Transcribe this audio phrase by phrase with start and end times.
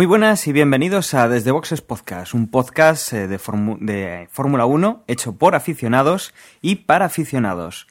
[0.00, 5.36] Muy buenas y bienvenidos a Desde Boxes Podcast, un podcast eh, de Fórmula 1 hecho
[5.36, 7.86] por aficionados y para aficionados.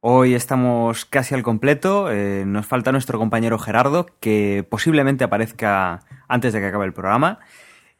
[0.00, 6.54] Hoy estamos casi al completo, eh, nos falta nuestro compañero Gerardo, que posiblemente aparezca antes
[6.54, 7.40] de que acabe el programa.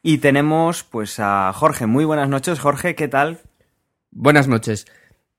[0.01, 1.85] Y tenemos pues a Jorge.
[1.85, 3.41] Muy buenas noches, Jorge, ¿qué tal?
[4.09, 4.87] Buenas noches.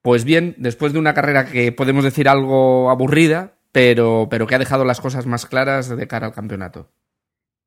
[0.00, 4.60] Pues bien, después de una carrera que podemos decir algo aburrida, pero, pero que ha
[4.60, 6.88] dejado las cosas más claras de cara al campeonato.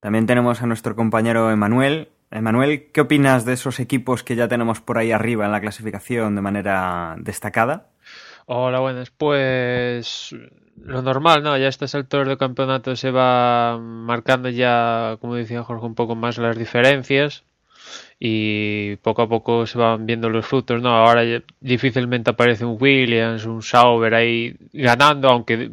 [0.06, 2.10] También tenemos a nuestro compañero Emanuel.
[2.30, 6.36] Emanuel, ¿qué opinas de esos equipos que ya tenemos por ahí arriba en la clasificación
[6.36, 7.88] de manera destacada?
[8.46, 9.10] Hola, buenas.
[9.10, 10.36] Pues
[10.80, 11.58] lo normal, ¿no?
[11.58, 16.38] Ya estas alturas del campeonato se va marcando ya, como decía Jorge, un poco más
[16.38, 17.44] las diferencias
[18.20, 20.90] y poco a poco se van viendo los frutos, ¿no?
[20.90, 21.24] Ahora
[21.62, 25.72] difícilmente aparece un Williams, un Sauber ahí ganando, aunque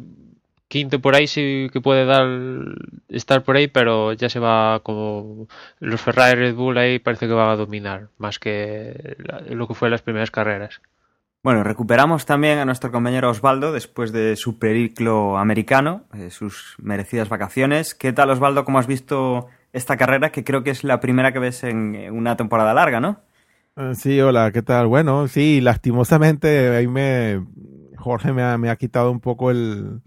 [0.73, 2.27] quinto por ahí sí que puede dar
[3.07, 5.47] estar por ahí, pero ya se va como
[5.79, 9.15] los Ferrari Red Bull ahí parece que van a dominar más que
[9.49, 10.81] lo que fue las primeras carreras.
[11.43, 17.29] Bueno, recuperamos también a nuestro compañero Osvaldo después de su periplo americano, eh, sus merecidas
[17.29, 17.93] vacaciones.
[17.93, 18.65] ¿Qué tal Osvaldo?
[18.65, 22.35] ¿Cómo has visto esta carrera que creo que es la primera que ves en una
[22.35, 23.19] temporada larga, ¿no?
[23.75, 24.87] Eh, sí, hola, ¿qué tal?
[24.87, 27.43] Bueno, sí, lastimosamente ahí me
[27.95, 30.01] Jorge me ha, me ha quitado un poco el,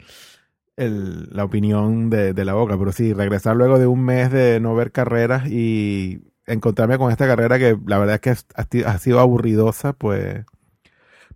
[0.76, 4.74] la opinión de, de, la boca, pero sí, regresar luego de un mes de no
[4.74, 9.92] ver carreras y encontrarme con esta carrera que la verdad es que ha, sido aburridosa,
[9.94, 10.44] pues...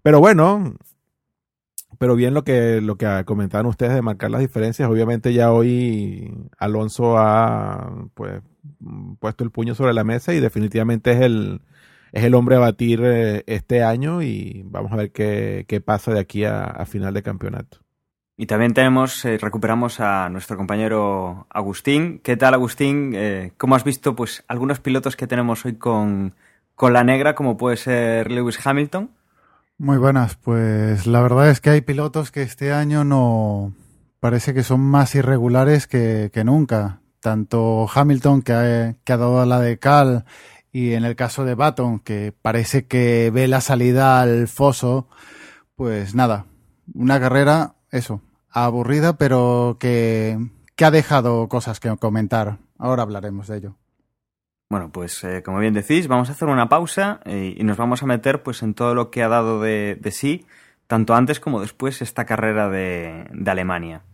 [0.03, 0.77] Pero bueno,
[1.99, 6.33] pero bien lo que, lo que comentaban ustedes de marcar las diferencias, obviamente ya hoy
[6.59, 8.43] Alonso ha pues
[9.19, 11.63] puesto el puño sobre la mesa y definitivamente es el,
[12.13, 16.13] es el hombre a batir eh, este año y vamos a ver qué, qué pasa
[16.13, 17.79] de aquí a final de campeonato.
[18.41, 22.21] Y también tenemos, eh, recuperamos a nuestro compañero Agustín.
[22.25, 23.13] ¿Qué tal, Agustín?
[23.15, 26.33] Eh, ¿Cómo has visto pues algunos pilotos que tenemos hoy con,
[26.75, 29.11] con la negra, como puede ser Lewis Hamilton?
[29.77, 33.75] Muy buenas, pues la verdad es que hay pilotos que este año no
[34.21, 37.03] parece que son más irregulares que, que nunca.
[37.21, 40.25] Tanto Hamilton, que ha, que ha dado la de cal,
[40.73, 45.11] y en el caso de Baton, que parece que ve la salida al foso,
[45.77, 46.47] pues nada,
[46.95, 50.39] una carrera, eso, aburrida, pero que,
[50.77, 52.59] que ha dejado cosas que comentar.
[52.79, 53.77] Ahora hablaremos de ello.
[54.71, 58.03] Bueno, pues eh, como bien decís, vamos a hacer una pausa eh, y nos vamos
[58.03, 60.47] a meter pues en todo lo que ha dado de, de sí,
[60.87, 64.05] tanto antes como después, esta carrera de, de Alemania.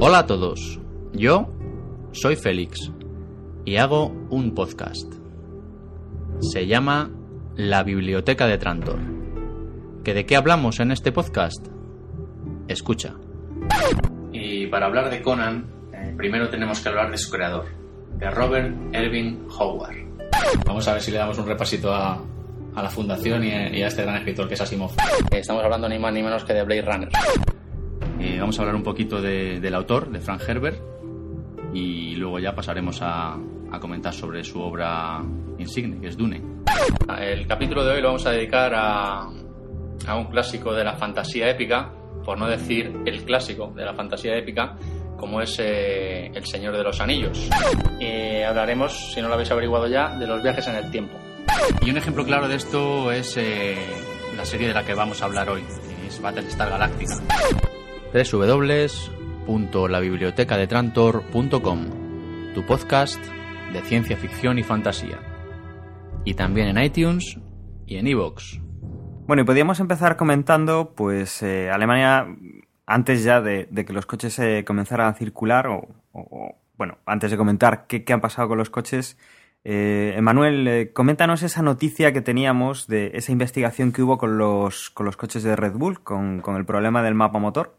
[0.00, 0.80] Hola a todos,
[1.12, 1.52] yo
[2.12, 2.90] soy Félix
[3.66, 5.12] y hago un podcast.
[6.40, 7.10] Se llama
[7.54, 8.98] La Biblioteca de Trantor.
[10.04, 11.73] ¿Que ¿De qué hablamos en este podcast?
[12.68, 13.14] Escucha.
[14.32, 17.66] Y para hablar de Conan, eh, primero tenemos que hablar de su creador,
[18.16, 19.96] de Robert Erving Howard.
[20.66, 22.20] Vamos a ver si le damos un repasito a,
[22.74, 24.92] a la fundación y a, este gran escritor que es Asimov.
[25.30, 27.08] Estamos hablando ni más ni menos que de Blade Runner.
[28.20, 30.80] Eh, vamos a hablar un poquito de, del autor, de Frank Herbert,
[31.72, 33.36] y luego ya pasaremos a,
[33.70, 35.22] a, comentar sobre su obra
[35.58, 36.42] insigne, que es Dune.
[37.20, 39.28] El capítulo de hoy lo vamos a dedicar a,
[40.06, 41.92] a un clásico de la fantasía épica,
[42.24, 44.76] por no decir el clásico de la fantasía épica,
[45.16, 47.48] como es eh, El Señor de los Anillos.
[48.46, 51.18] hablaremos, si no lo habéis averiguado ya, de los viajes en el tiempo.
[51.80, 53.76] Y un ejemplo claro de esto es eh,
[54.36, 55.62] la serie de la que vamos a hablar hoy,
[56.06, 57.14] es Battlestar Galactica.
[59.46, 61.86] www.labibliotecadetrantor.com
[62.54, 63.24] Tu podcast
[63.72, 65.20] de ciencia ficción y fantasía.
[66.24, 67.38] Y también en iTunes
[67.86, 68.63] y en iVoox.
[69.26, 72.26] Bueno, y podríamos empezar comentando, pues eh, Alemania,
[72.84, 77.38] antes ya de, que los coches eh, comenzaran a circular, o, o, bueno, antes de
[77.38, 79.16] comentar qué, qué han pasado con los coches,
[79.64, 84.90] eh, Emanuel, eh, coméntanos esa noticia que teníamos de esa investigación que hubo con los,
[84.90, 87.74] con los coches de Red Bull, con, con el problema del mapa motor.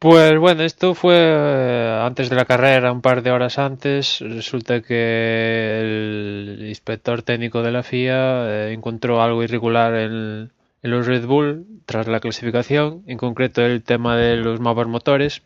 [0.00, 4.20] Pues bueno, esto fue eh, antes de la carrera, un par de horas antes.
[4.20, 11.26] Resulta que el inspector técnico de la FIA eh, encontró algo irregular en, los Red
[11.26, 15.42] Bull tras la clasificación, en concreto el tema de los mapas motores,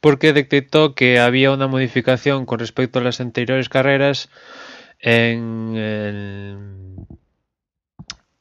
[0.00, 4.30] porque detectó que había una modificación con respecto a las anteriores carreras
[5.00, 5.74] en,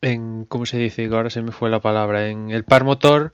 [0.01, 1.09] en ¿cómo se dice?
[1.11, 3.33] Ahora se me fue la palabra, en el par motor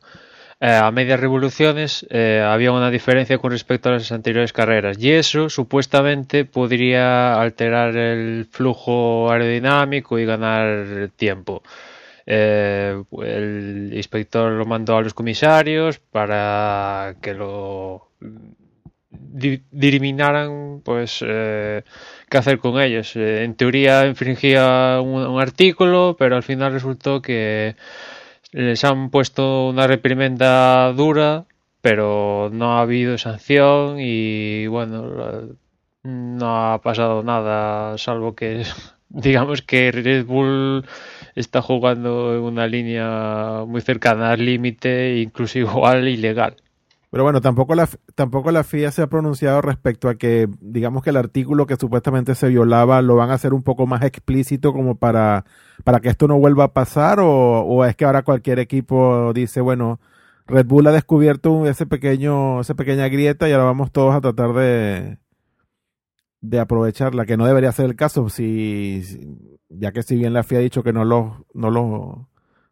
[0.64, 5.12] eh, a medias revoluciones eh, había una diferencia con respecto a las anteriores carreras y
[5.12, 11.64] eso supuestamente podría alterar el flujo aerodinámico y ganar tiempo.
[12.26, 18.08] Eh, el inspector lo mandó a los comisarios para que lo
[19.12, 21.84] diriminaran pues eh,
[22.30, 23.16] qué hacer con ellos.
[23.16, 27.76] En teoría infringía un, artículo, pero al final resultó que
[28.54, 31.46] les han puesto una reprimenda dura,
[31.82, 35.58] pero no ha habido sanción y bueno,
[36.04, 38.64] no ha pasado nada, salvo que
[39.10, 40.86] digamos que Red Bull
[41.36, 46.56] está jugando en una línea muy cercana al límite, incluso igual ilegal.
[47.14, 51.12] Pero bueno, tampoco la, tampoco la FIA se ha pronunciado respecto a que, digamos que
[51.12, 54.96] el artículo que supuestamente se violaba lo van a hacer un poco más explícito como
[54.96, 55.46] para,
[55.84, 57.28] para que esto no vuelva a pasar o,
[57.62, 60.00] o es que ahora cualquier equipo dice, bueno,
[60.48, 64.54] Red Bull ha descubierto ese pequeño, esa pequeña grieta y ahora vamos todos a tratar
[64.54, 65.20] de,
[66.42, 69.04] de aprovecharla, que no debería ser el caso, si,
[69.70, 72.28] ya que si bien la FIA ha dicho que no lo, no lo,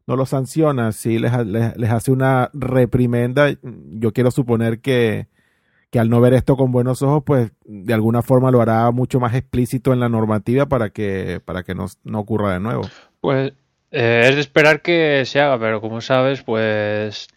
[0.07, 5.27] no lo sanciona, si les, les, hace una reprimenda, yo quiero suponer que,
[5.89, 9.19] que al no ver esto con buenos ojos, pues de alguna forma lo hará mucho
[9.19, 12.83] más explícito en la normativa para que, para que no, no ocurra de nuevo.
[13.19, 13.53] Pues
[13.91, 17.27] eh, es de esperar que se haga, pero como sabes, pues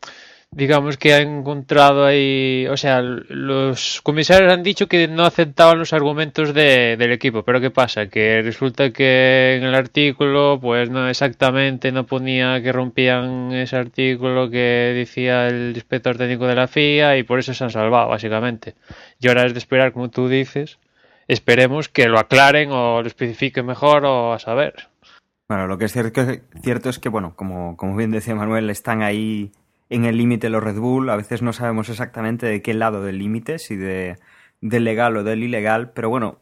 [0.54, 5.92] digamos que ha encontrado ahí, o sea, los comisarios han dicho que no aceptaban los
[5.92, 8.06] argumentos de, del equipo, pero ¿qué pasa?
[8.06, 14.48] Que resulta que en el artículo, pues no exactamente, no ponía que rompían ese artículo
[14.48, 18.74] que decía el inspector técnico de la FIA y por eso se han salvado, básicamente.
[19.18, 20.78] Y ahora es de esperar, como tú dices,
[21.26, 24.88] esperemos que lo aclaren o lo especifiquen mejor o a saber.
[25.48, 26.24] Bueno, lo que es cierto,
[26.62, 29.52] cierto es que, bueno, como, como bien decía Manuel, están ahí
[29.90, 31.10] en el límite los Red Bull.
[31.10, 34.19] A veces no sabemos exactamente de qué lado del límite, si de,
[34.60, 36.38] del legal o del ilegal, pero bueno,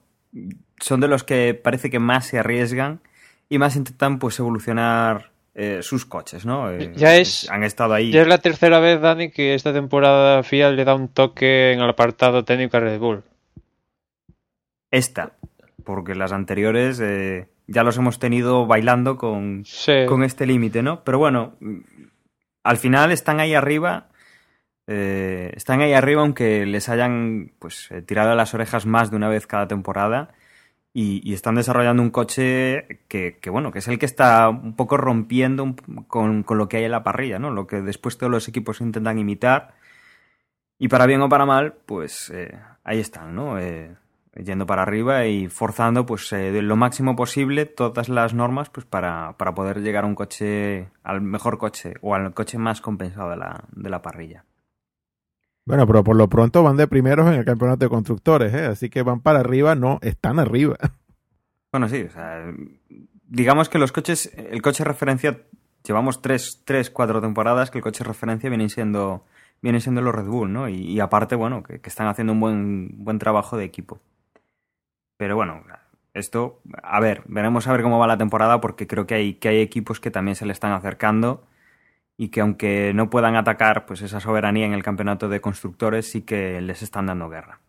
[0.80, 3.00] son de los que parece que más se arriesgan
[3.48, 6.70] y más intentan pues evolucionar eh, sus coches, ¿no?
[6.70, 8.10] Eh, ya es, han estado ahí.
[8.10, 11.80] Ya es la tercera vez, Dani, que esta temporada FIA le da un toque en
[11.80, 13.22] el apartado técnico a Red Bull.
[14.90, 15.32] Esta,
[15.84, 19.64] porque las anteriores eh, ya los hemos tenido bailando con,
[20.08, 21.04] con este límite, ¿no?
[21.04, 21.54] Pero bueno,
[22.62, 24.08] al final están ahí arriba.
[24.86, 29.28] Eh, están ahí arriba aunque les hayan pues eh, tirado las orejas más de una
[29.28, 30.34] vez cada temporada
[30.92, 35.76] y, están desarrollando un coche que, bueno que es el que está un poco rompiendo
[36.08, 39.20] con, lo que hay en la parrilla no lo que después todos los equipos intentan
[39.20, 39.74] imitar
[40.78, 43.58] y para bien o para mal pues eh, ahí están no
[44.34, 49.36] yendo para arriba y forzando pues eh, lo máximo posible todas las normas pues para,
[49.36, 53.36] para, poder llegar a un coche al mejor coche o al coche más compensado de
[53.36, 54.44] la, de la parrilla.
[55.66, 58.66] Bueno pero por lo pronto van de primeros en el campeonato de constructores ¿eh?
[58.66, 60.76] así que van para arriba no están arriba.
[61.72, 62.52] Bueno sí o sea,
[63.26, 65.40] digamos que los coches el coche referencia
[65.82, 69.24] llevamos tres, tres cuatro temporadas que el coche referencia viene siendo
[69.62, 73.04] viene siendo los Red Bull no y, aparte bueno que, que están haciendo un buen
[73.04, 74.02] buen trabajo de equipo
[75.22, 75.62] pero bueno,
[76.14, 79.50] esto, a ver, veremos a ver cómo va la temporada porque creo que hay, que
[79.50, 81.46] hay equipos que también se le están acercando
[82.16, 86.22] y que aunque no puedan atacar pues esa soberanía en el campeonato de constructores sí
[86.22, 87.60] que les están dando guerra.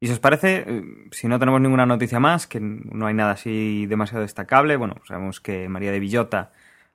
[0.00, 3.32] Y si os parece, eh, si no tenemos ninguna noticia más, que no hay nada
[3.32, 6.52] así demasiado destacable, bueno, sabemos que María de Villota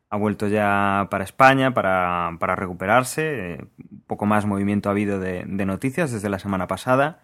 [0.10, 3.66] ha vuelto ya para España para, para recuperarse, eh,
[4.08, 7.20] poco más movimiento ha habido de, de noticias desde la semana pasada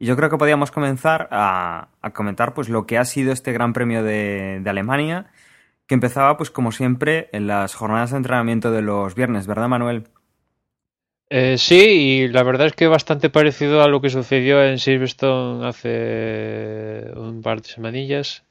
[0.00, 3.74] y yo creo que podríamos comenzar a, comentar pues lo que ha sido este Gran
[3.74, 5.30] Premio de, Alemania,
[5.86, 10.04] que empezaba pues como siempre en las jornadas de entrenamiento de los viernes, ¿verdad Manuel?
[11.28, 15.68] Eh, sí, y la verdad es que bastante parecido a lo que sucedió en Silverstone
[15.68, 18.44] hace un par de semanillas.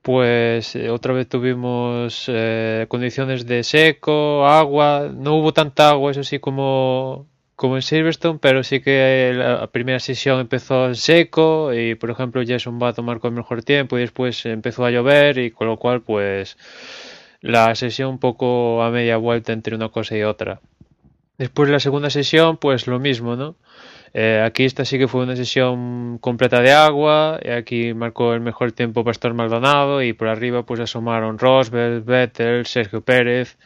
[0.00, 6.24] Pues eh, otra vez tuvimos eh, condiciones de seco, agua, no hubo tanta agua, eso
[6.24, 7.28] sí, como
[7.62, 12.42] como en Silverstone, pero sí que la primera sesión empezó en seco y por ejemplo
[12.44, 16.00] Jason a tomar con mejor tiempo y después empezó a llover y con lo cual
[16.02, 16.56] pues
[17.40, 20.60] la sesión un poco a media vuelta entre una cosa y otra.
[21.38, 23.54] Después la segunda sesión pues lo mismo, ¿no?
[24.12, 28.40] Eh, aquí esta sí que fue una sesión completa de agua, y aquí marcó el
[28.40, 33.56] mejor tiempo Pastor Maldonado y por arriba pues asomaron Rosberg, Vettel, Sergio Pérez,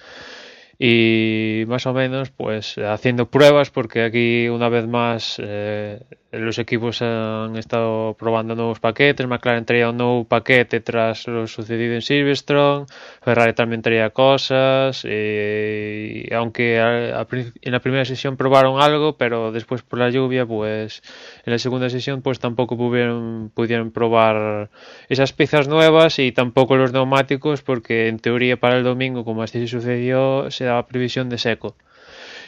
[0.79, 6.01] y más o menos pues haciendo pruebas porque aquí una vez más eh,
[6.33, 9.27] los equipos han estado probando nuevos paquetes.
[9.27, 12.87] McLaren traía un nuevo paquete tras lo sucedido en Silverstone.
[13.23, 19.99] Ferrari también traía cosas y aunque en la primera sesión probaron algo pero después por
[19.99, 21.03] la lluvia pues
[21.45, 24.71] en la segunda sesión pues tampoco pudieron, pudieron probar
[25.09, 29.67] esas piezas nuevas y tampoco los neumáticos porque en teoría para el domingo como así
[29.67, 31.77] sucedió se daba previsión de seco.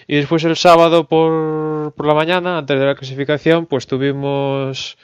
[0.07, 4.97] Y después el sábado por, por la mañana, antes de la clasificación, pues tuvimos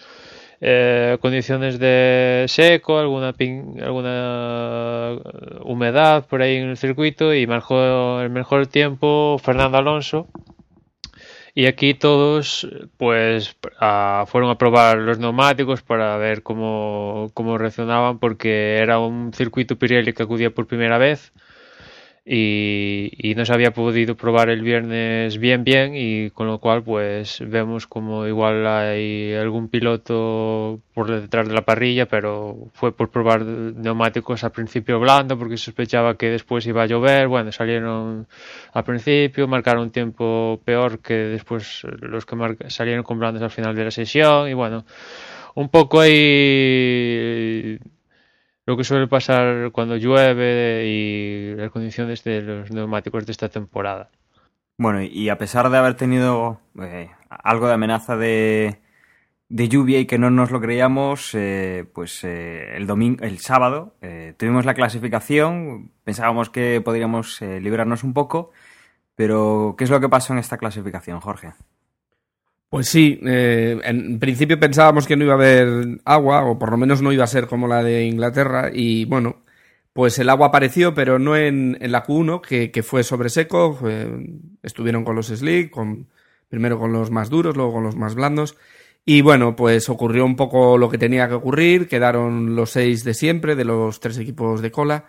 [0.61, 3.35] eh, condiciones de seco, alguna,
[3.83, 5.19] alguna
[5.63, 10.27] humedad por ahí en el circuito y marcó el mejor tiempo Fernando Alonso.
[11.55, 12.67] Y aquí todos
[12.97, 13.57] pues
[14.27, 20.15] fueron a probar los neumáticos para ver cómo, cómo reaccionaban porque era un circuito Pirelli
[20.15, 21.35] que acudía por primera vez
[22.27, 27.43] y, no se había podido probar el viernes bien bien y con lo cual pues
[27.47, 33.45] vemos como igual hay algún piloto por detrás de la parrilla pero fue por probar
[33.45, 37.29] neumáticos al principio blando porque sospechaba que después iba a llover.
[37.29, 38.27] Bueno salieron
[38.73, 42.37] al principio marcaron un tiempo peor que después los que
[42.69, 44.87] salieron con blandos al final de la sesión y bueno
[45.55, 47.79] un poco ahí
[48.67, 54.11] lo que suele pasar cuando llueve y las condiciones de los neumáticos de esta temporada.
[54.77, 58.81] Bueno, y a pesar de haber tenido eh, algo de amenaza de,
[59.49, 63.95] de, lluvia y que no nos lo creíamos, eh, pues eh, el domingo, el sábado
[64.37, 68.51] tuvimos la clasificación, pensábamos que podríamos librarnos un poco,
[69.15, 71.53] pero ¿qué es lo que pasó en esta clasificación, Jorge?
[72.69, 76.77] Pues sí, eh, en principio pensábamos que no iba a haber agua, o por lo
[76.77, 79.45] menos no iba a ser como la de Inglaterra, y bueno,
[79.93, 83.79] pues el agua apareció, pero no en, la Q1, que, fue sobre seco,
[84.63, 85.73] estuvieron con los slick,
[86.49, 88.57] primero con los más duros, luego con los más blandos,
[89.05, 93.15] y bueno, pues ocurrió un poco lo que tenía que ocurrir, quedaron los seis de
[93.15, 95.07] siempre, de los tres equipos de cola,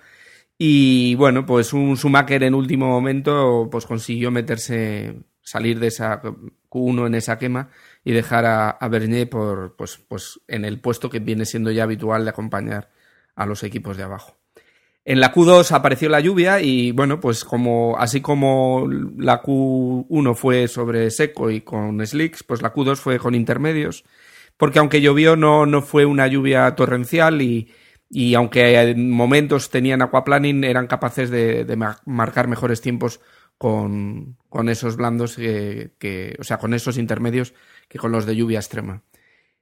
[0.57, 7.07] y bueno, pues un Schumacher en último momento pues consiguió meterse salir de esa Q1
[7.07, 7.69] en esa quema
[8.03, 11.83] y dejar a, a Bernier por, pues, pues en el puesto que viene siendo ya
[11.83, 12.89] habitual de acompañar
[13.35, 14.35] a los equipos de abajo.
[15.05, 18.87] En la Q2 apareció la lluvia y bueno, pues como así como
[19.17, 24.03] la Q1 fue sobre seco y con slicks, pues la Q2 fue con intermedios,
[24.57, 27.71] porque aunque llovió no, no fue una lluvia torrencial y,
[28.09, 31.75] y aunque en momentos tenían aquaplaning eran capaces de, de
[32.05, 33.19] marcar mejores tiempos
[33.57, 37.53] con, con esos blandos que, o sea, con esos intermedios
[37.88, 39.03] que con los de lluvia extrema.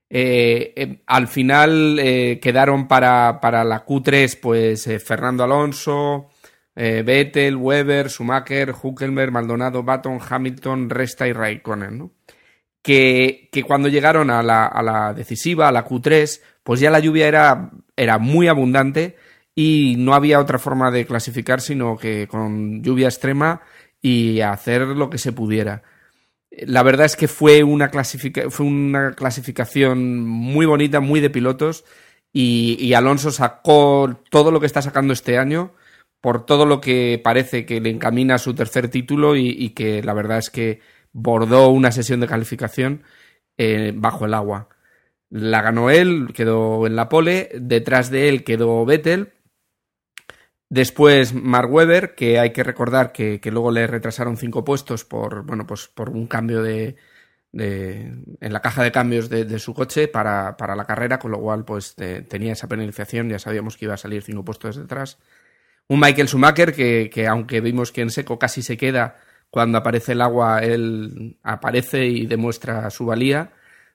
[0.09, 6.29] Eh, eh, al final eh, quedaron para, para, la Q3 pues Fernando Alonso,
[6.75, 12.11] Vettel, Weber, Schumacher, Huckelberg, Maldonado, Baton, Hamilton, Resta y Raikkonen,
[12.81, 16.99] que, que, cuando llegaron a la, a la, decisiva, a la Q3, pues ya la
[16.99, 19.15] lluvia era, era muy abundante
[19.55, 23.61] y no había otra forma de clasificar sino que con lluvia extrema
[24.03, 25.81] y hacer lo que se pudiera.
[26.51, 27.89] La verdad es que fue una,
[28.49, 31.85] fue una clasificación muy bonita, muy de pilotos,
[32.33, 35.73] y, Alonso sacó todo lo que está sacando este año,
[36.19, 40.13] por todo lo que parece que le encamina a su tercer título y, que la
[40.13, 40.81] verdad es que
[41.11, 43.03] bordó una sesión de calificación
[43.57, 44.69] eh, bajo el agua.
[45.29, 49.33] La ganó él, quedó en la pole, detrás de él quedó Vettel,
[50.69, 55.67] Después Mark Webber, que hay que recordar que, luego le retrasaron cinco puestos por, bueno,
[55.67, 56.95] pues por un cambio de,
[57.51, 61.95] en la caja de cambios de, su coche para, la carrera, con lo cual pues
[61.95, 65.19] tenía esa penalización, ya sabíamos que iba a salir cinco puestos detrás.
[65.87, 69.17] Un Michael Schumacher que, que aunque vimos que en seco casi se queda,
[69.53, 73.51] cuando aparece el agua él aparece y demuestra su valía.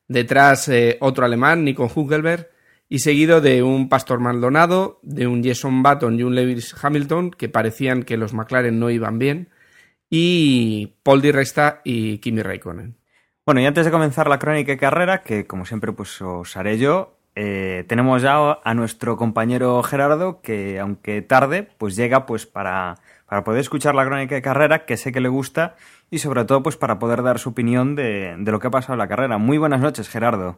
[0.06, 2.48] Detrás eh, otro alemán, Nico Hülkenberg,
[2.88, 7.48] y seguido de un Pastor Maldonado, de un Jason Button y un Lewis Hamilton, que
[7.48, 9.50] parecían que los McLaren no iban bien,
[10.10, 12.96] y Paul Di Resta y Kimi Raikkonen.
[13.44, 16.78] Bueno, y antes de comenzar la crónica de carrera, que como siempre pues os haré
[16.78, 22.96] yo, eh, tenemos ya a nuestro compañero Gerardo, que aunque tarde, pues llega pues para,
[23.26, 25.76] para poder escuchar la crónica de carrera, que sé que le gusta,
[26.10, 28.94] y sobre todo pues para poder dar su opinión de, de lo que ha pasado
[28.94, 29.38] en la carrera.
[29.38, 30.56] Muy buenas noches, Gerardo.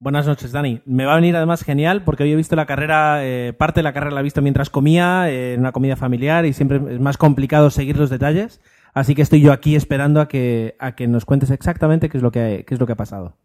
[0.00, 0.80] Buenas noches, Dani.
[0.86, 3.82] Me va a venir además genial porque hoy he visto la carrera, eh, parte de
[3.82, 7.00] la carrera la he visto mientras comía, eh, en una comida familiar y siempre es
[7.00, 8.60] más complicado seguir los detalles.
[8.94, 12.22] Así que estoy yo aquí esperando a que, a que nos cuentes exactamente qué es
[12.22, 13.36] lo que, qué es lo que ha pasado.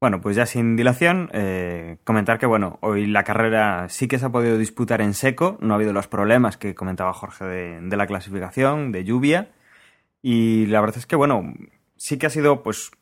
[0.00, 4.26] Bueno, pues ya sin dilación, eh, comentar que bueno, hoy la carrera sí que se
[4.26, 7.96] ha podido disputar en seco, no ha habido los problemas que comentaba Jorge de, de
[7.96, 9.50] la clasificación, de lluvia,
[10.22, 11.52] y la verdad es que bueno,
[11.96, 12.92] sí que ha sido pues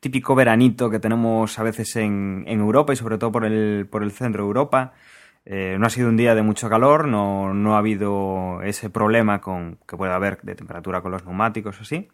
[0.00, 4.02] típico veranito que tenemos a veces en, en Europa y sobre todo por el, por
[4.02, 4.92] el centro de Europa.
[5.44, 9.40] Eh, no ha sido un día de mucho calor, no, no ha habido ese problema
[9.40, 12.08] con, que puede haber de temperatura con los neumáticos o así.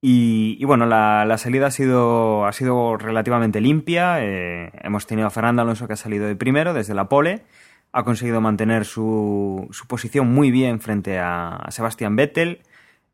[0.00, 4.24] Y, bueno, la, la, salida ha sido, ha sido relativamente limpia.
[4.24, 7.42] Eh, hemos tenido a Fernando Alonso que ha salido de primero desde la pole.
[7.90, 12.60] Ha conseguido mantener su, su posición muy bien frente a Sebastián Vettel.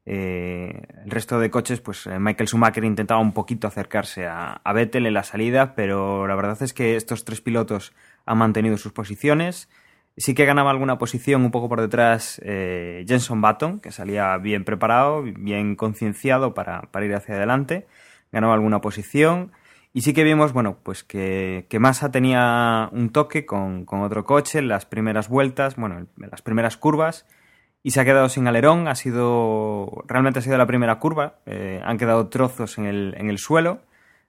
[0.06, 5.06] Eh, el resto de coches, pues eh, Michael Schumacher intentaba un poquito acercarse a, Vettel
[5.06, 7.94] en la salida, pero la verdad es que estos tres pilotos
[8.26, 9.68] han mantenido sus posiciones.
[10.16, 14.64] Sí que ganaba alguna posición un poco por detrás eh, Jenson Button, que salía bien
[14.64, 17.87] preparado, bien concienciado para, ir hacia adelante.
[18.30, 19.52] Ganaba alguna posición.
[19.92, 24.25] Y sí que vimos, bueno, pues que, que Massa tenía un toque con, con otro
[24.25, 27.26] coche en las primeras vueltas, bueno, en las primeras curvas
[27.87, 28.88] y se ha quedado sin alerón.
[28.88, 31.37] Ha sido realmente ha sido la primera curva.
[31.47, 33.83] Eh, han quedado trozos en el, en el suelo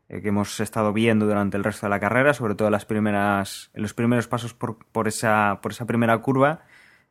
[0.09, 2.85] eh, que hemos estado viendo durante el resto de la carrera, sobre todo en las
[2.85, 6.63] primeras, en los primeros pasos por, por esa, por esa primera curva.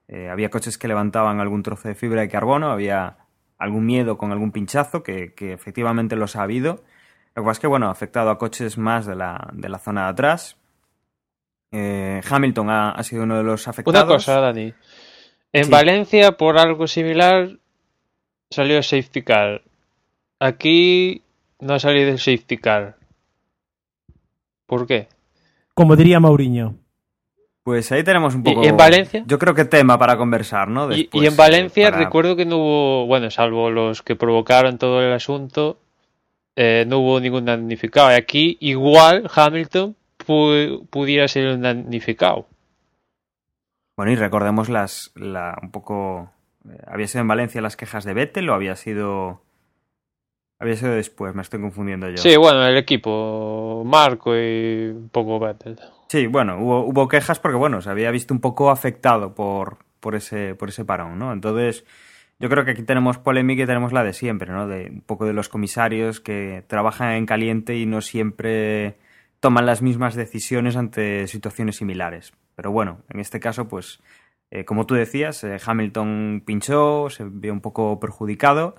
[0.07, 3.17] Eh, había coches que levantaban algún trozo de fibra de carbono, había
[3.57, 6.85] algún miedo con algún pinchazo, que, que efectivamente los ha habido.
[7.35, 9.79] Lo que pasa es que, bueno, ha afectado a coches más de la, de la
[9.79, 10.59] zona de atrás.
[11.73, 14.05] Hamilton ha, ha, sido uno de los afectados.
[14.05, 14.73] Una cosa, Dani.
[15.55, 15.71] En sí.
[15.71, 17.59] Valencia, por algo similar,
[18.51, 19.63] salió safety car.
[20.41, 21.23] Aquí
[21.61, 22.97] no ha salido el safety car.
[24.67, 25.07] ¿Por qué?
[25.73, 26.75] Como diría Mauriño.
[27.63, 28.65] Pues ahí tenemos un poco.
[28.65, 29.23] ¿Y en Valencia?
[29.29, 30.89] Yo creo que tema para conversar, ¿no?
[30.89, 32.03] Después, y, en Valencia para...
[32.03, 35.79] recuerdo que no hubo, bueno, salvo los que provocaron todo el asunto,
[36.57, 38.11] eh, no hubo ningún damnificado.
[38.11, 42.49] Y aquí igual Hamilton pu pudiera ser un damnificado.
[43.97, 46.31] Bueno, y recordemos las, la, un poco...
[46.69, 49.43] eh, ¿Había sido en Valencia las quejas de Vettel o había sido...
[50.61, 52.17] Había sido después, me estoy confundiendo yo.
[52.17, 55.79] Sí, bueno, el equipo, Marco y un poco Vettel.
[56.09, 60.15] Sí, bueno, hubo, hubo quejas porque, bueno, se había visto un poco afectado por, por,
[60.15, 61.33] ese, por ese parón, ¿no?
[61.33, 61.85] Entonces,
[62.39, 64.67] yo creo que aquí tenemos polémica y tenemos la de siempre, ¿no?
[64.69, 68.97] De un poco de los comisarios que trabajan en caliente y no siempre
[69.41, 72.33] toman las mismas decisiones ante situaciones similares.
[72.55, 74.01] Pero bueno, en este caso, pues,
[74.51, 78.77] eh, como tú decías, eh, Hamilton pinchó, se vio un poco perjudicado.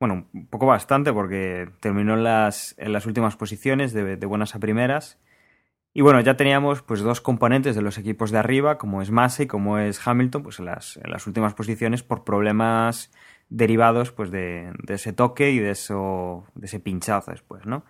[0.00, 4.54] Bueno, un poco bastante porque terminó en las, en las últimas posiciones de, de, buenas
[4.54, 5.18] a primeras.
[5.94, 9.42] Y bueno, ya teníamos pues dos componentes de los equipos de arriba, como es Massa
[9.42, 13.12] y como es Hamilton, pues en las, en las últimas posiciones por problemas
[13.50, 17.84] derivados pues de, de ese toque y de, eso, de ese pinchazo después, ¿no?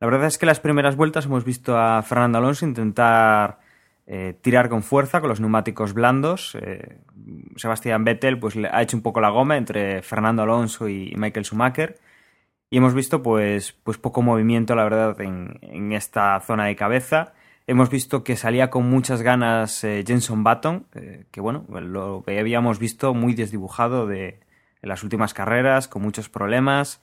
[0.00, 3.60] La verdad es que las primeras vueltas hemos visto a Fernando Alonso intentar
[4.06, 6.56] eh, tirar con fuerza con los neumáticos blandos.
[6.60, 6.98] Eh,
[7.56, 11.98] Sebastián Vettel pues, ha hecho un poco la goma entre Fernando Alonso y Michael Schumacher.
[12.70, 17.34] Y hemos visto pues, pues poco movimiento, la verdad, en, en esta zona de cabeza.
[17.66, 20.86] Hemos visto que salía con muchas ganas eh, Jenson Button,
[21.30, 24.40] que bueno, lo habíamos visto muy desdibujado de,
[24.82, 27.00] en las últimas carreras, con muchos problemas,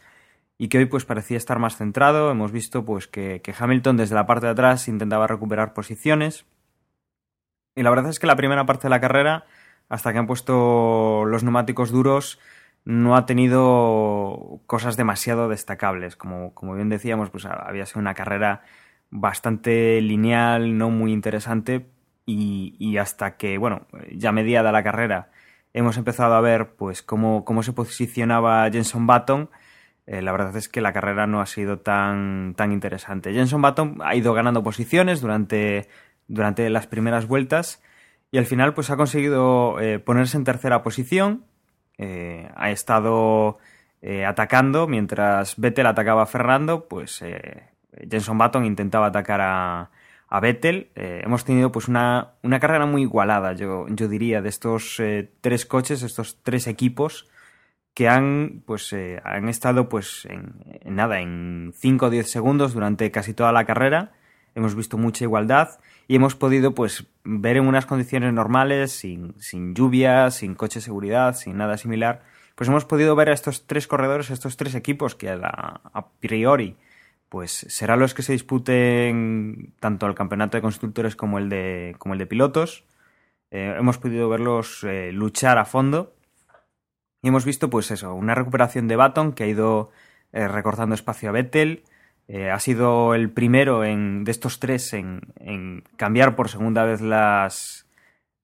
[0.60, 2.30] y que hoy pues parecía estar más centrado.
[2.30, 6.46] Hemos visto pues que, que Hamilton desde la parte de atrás intentaba recuperar posiciones,
[7.76, 9.46] y la verdad es que la primera parte de la carrera,
[9.90, 12.40] hasta que han puesto los neumáticos duros,
[12.86, 16.16] no ha tenido cosas demasiado destacables.
[16.16, 18.62] Como, como bien decíamos, pues había sido una carrera
[19.10, 21.88] bastante lineal, no muy interesante.
[22.26, 25.32] Y, y hasta que, bueno, ya mediada la carrera,
[25.74, 29.50] hemos empezado a ver pues cómo, cómo se posicionaba Jenson Button.
[30.08, 33.34] Eh, la verdad es que la carrera no ha sido tan, tan interesante.
[33.34, 35.88] Jenson Button ha ido ganando posiciones durante
[36.28, 37.82] durante las primeras vueltas
[38.32, 41.44] y al final pues ha conseguido eh, ponerse en tercera posición.
[41.98, 43.60] Eh, ha estado
[44.02, 47.24] eh, atacando mientras Vettel atacaba a Fernando, pues
[48.10, 49.92] Jenson Button intentaba atacar a,
[50.30, 50.92] a Vettel.
[50.96, 55.02] hemos tenido pues una, una, carrera muy igualada, yo, yo diría, de estos
[55.42, 57.28] tres coches, estos tres equipos
[57.94, 63.12] que han pues han estado pues en, en nada en 5 o 10 segundos durante
[63.12, 64.14] casi toda la carrera
[64.56, 69.76] hemos visto mucha igualdad y hemos podido pues ver en unas condiciones normales, sin, sin
[69.76, 72.24] lluvia, sin coche de seguridad, sin nada similar,
[72.56, 76.78] pues hemos podido ver a estos tres corredores, a estos tres equipos que a, priori
[77.30, 82.14] pues serán los que se disputen tanto el campeonato de constructores como el de, como
[82.14, 82.84] el de pilotos.
[83.52, 86.14] Eh, hemos podido verlos eh, luchar a fondo
[87.22, 89.92] y hemos visto pues eso, una recuperación de Baton que ha ido
[90.34, 91.84] eh, recortando espacio a Vettel,
[92.28, 97.88] eh, ha sido el primero en, de estos tres en, cambiar por segunda vez las.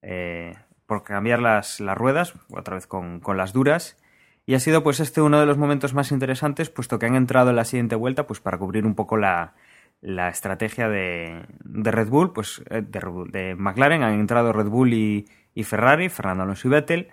[0.02, 0.54] Eh,
[0.86, 3.98] por cambiar las, las, ruedas, otra vez con, con, las duras.
[4.46, 7.50] Y ha sido pues este uno de los momentos más interesantes, puesto que han entrado
[7.50, 9.54] en la siguiente vuelta, pues para cubrir un poco la,
[10.00, 14.94] la estrategia de, de, Red Bull, pues eh, de, de, McLaren, han entrado Red Bull
[14.94, 17.08] y, y, Ferrari, Fernando Alonso y Vettel,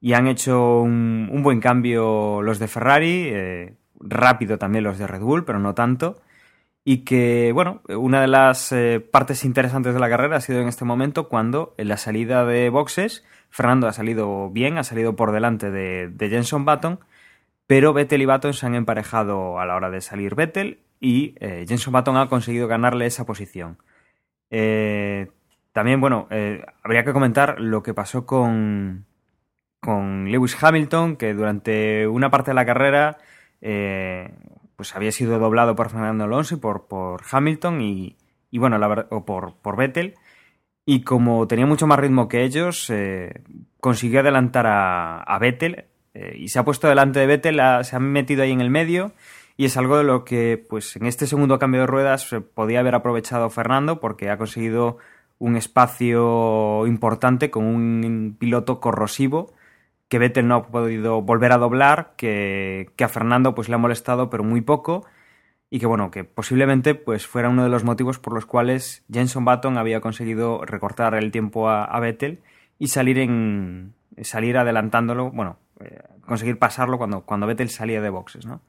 [0.00, 3.74] y han hecho un, un buen cambio los de Ferrari, eh,
[4.04, 6.20] rápido también los de Red Bull, pero no tanto.
[6.84, 10.68] Y que, bueno, una de las eh, partes interesantes de la carrera ha sido en
[10.68, 15.32] este momento cuando en la salida de boxes, Fernando ha salido bien, ha salido por
[15.32, 17.00] delante de, de Jenson Button,
[17.66, 21.64] pero Vettel y Baton se han emparejado a la hora de salir Vettel y eh,
[21.66, 23.78] Jenson Button ha conseguido ganarle esa posición.
[24.50, 25.30] Eh,
[25.72, 29.06] también, bueno, eh, habría que comentar lo que pasó con,
[29.80, 33.18] con Lewis Hamilton, que durante una parte de la carrera
[34.76, 38.16] pues había sido doblado por Fernando Alonso y por, por Hamilton y,
[38.52, 40.14] bueno, la verdad, o por, por Vettel.
[40.86, 42.92] Y como tenía mucho más ritmo que ellos,
[43.80, 45.86] consiguió adelantar a, a Vettel
[46.34, 49.12] y se ha puesto delante de Vettel, se ha metido ahí en el medio
[49.56, 52.80] y es algo de lo que pues en este segundo cambio de ruedas se podía
[52.80, 54.98] haber aprovechado Fernando porque ha conseguido
[55.38, 59.52] un espacio importante con un piloto corrosivo
[60.14, 64.30] que Vettel no ha podido volver a doblar, que, a Fernando pues le ha molestado
[64.30, 65.04] pero muy poco
[65.70, 69.44] y que bueno, que posiblemente pues fuera uno de los motivos por los cuales Jenson
[69.44, 72.44] Button había conseguido recortar el tiempo a, Vettel
[72.78, 78.46] y salir en salir adelantándolo, bueno, eh, conseguir pasarlo cuando, cuando Vettel salía de boxes,
[78.46, 78.60] ¿no?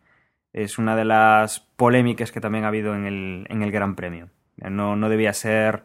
[0.51, 4.29] es una de las polémicas que también ha habido en el, en el Gran Premio.
[4.57, 5.83] No, no debía ser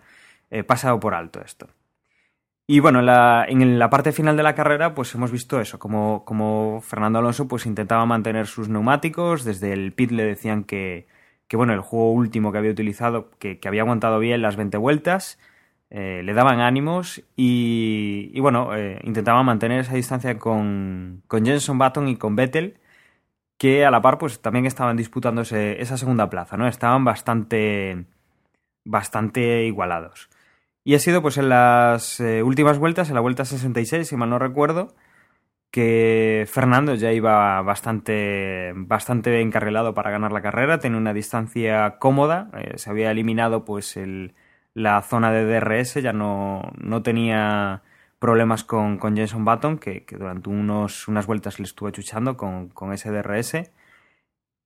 [0.50, 1.68] eh, pasado por alto esto.
[2.72, 5.80] Y bueno, en la, en la, parte final de la carrera, pues hemos visto eso,
[5.80, 11.08] como, Fernando Alonso pues intentaba mantener sus neumáticos, desde el pit le decían que,
[11.52, 15.40] bueno, el juego último que había utilizado, que, había aguantado bien las 20 vueltas,
[15.90, 21.76] eh, le daban ánimos y, y bueno, eh, intentaba mantener esa distancia con, con Jenson
[21.76, 22.78] Button y con Vettel,
[23.58, 26.68] que a la par pues también estaban disputándose esa segunda plaza, ¿no?
[26.68, 28.04] Estaban bastante
[28.84, 30.30] bastante igualados.
[30.84, 34.30] Y ha sido pues en las eh, últimas vueltas, en la vuelta 66, si mal
[34.30, 34.94] no recuerdo,
[35.70, 42.50] que Fernando ya iba bastante, bastante encarrilado para ganar la carrera, tenía una distancia cómoda,
[42.54, 44.34] eh, se había eliminado pues el,
[44.74, 47.82] la zona de DRS, ya no, no tenía
[48.18, 52.92] problemas con, con Jenson Button, que, durante unos, unas vueltas le estuvo chuchando con, con
[52.92, 53.70] ese DRS.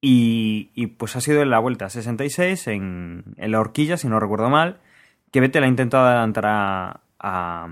[0.00, 4.20] Y, y, pues ha sido en la vuelta 66, en, en la horquilla, si no
[4.20, 4.80] recuerdo mal,
[5.34, 7.68] que Vettel ha intentado adelantar a, a,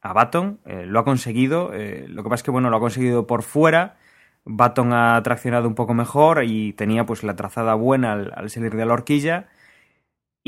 [0.00, 2.80] a Baton, eh, lo ha conseguido, eh, lo que pasa es que bueno, lo ha
[2.80, 3.96] conseguido por fuera,
[4.44, 8.76] Baton ha traccionado un poco mejor y tenía pues la trazada buena al, al salir
[8.76, 9.48] de la horquilla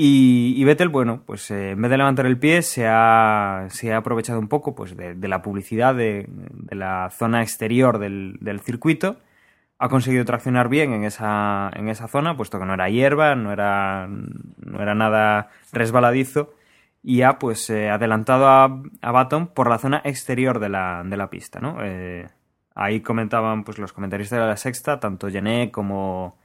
[0.02, 3.98] y, Vettel, bueno, pues eh, en vez de levantar el pie, se ha, se ha
[3.98, 6.26] aprovechado un poco pues, de, la publicidad de,
[6.70, 9.18] la zona exterior del, circuito.
[9.80, 13.52] Ha conseguido traccionar bien en esa, en esa zona, puesto que no era hierba, no
[13.52, 16.54] era, no era nada resbaladizo.
[17.02, 21.16] Y ha pues eh, adelantado a, a Baton por la zona exterior de la, de
[21.16, 21.78] la pista, ¿no?
[21.82, 22.28] Eh,
[22.74, 26.38] ahí comentaban pues los comentaristas de la sexta, tanto Gené como,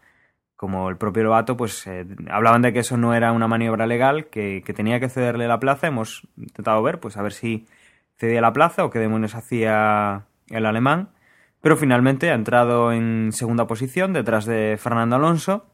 [0.55, 4.27] como el propio Lobato, pues eh, hablaban de que eso no era una maniobra legal,
[4.27, 5.87] que, tenía que cederle la plaza.
[5.87, 7.67] Hemos intentado ver, pues a ver si
[8.17, 11.09] cedía la plaza o qué demonios hacía el alemán.
[11.65, 15.65] Pero finalmente ha entrado en segunda posición detrás de Fernando Alonso.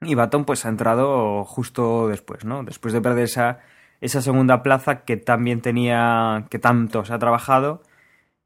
[0.00, 2.64] Y Baton pues ha entrado justo después, ¿no?
[2.64, 3.60] Después de perder esa,
[4.00, 7.84] esa segunda plaza que también tenía, que tanto se ha trabajado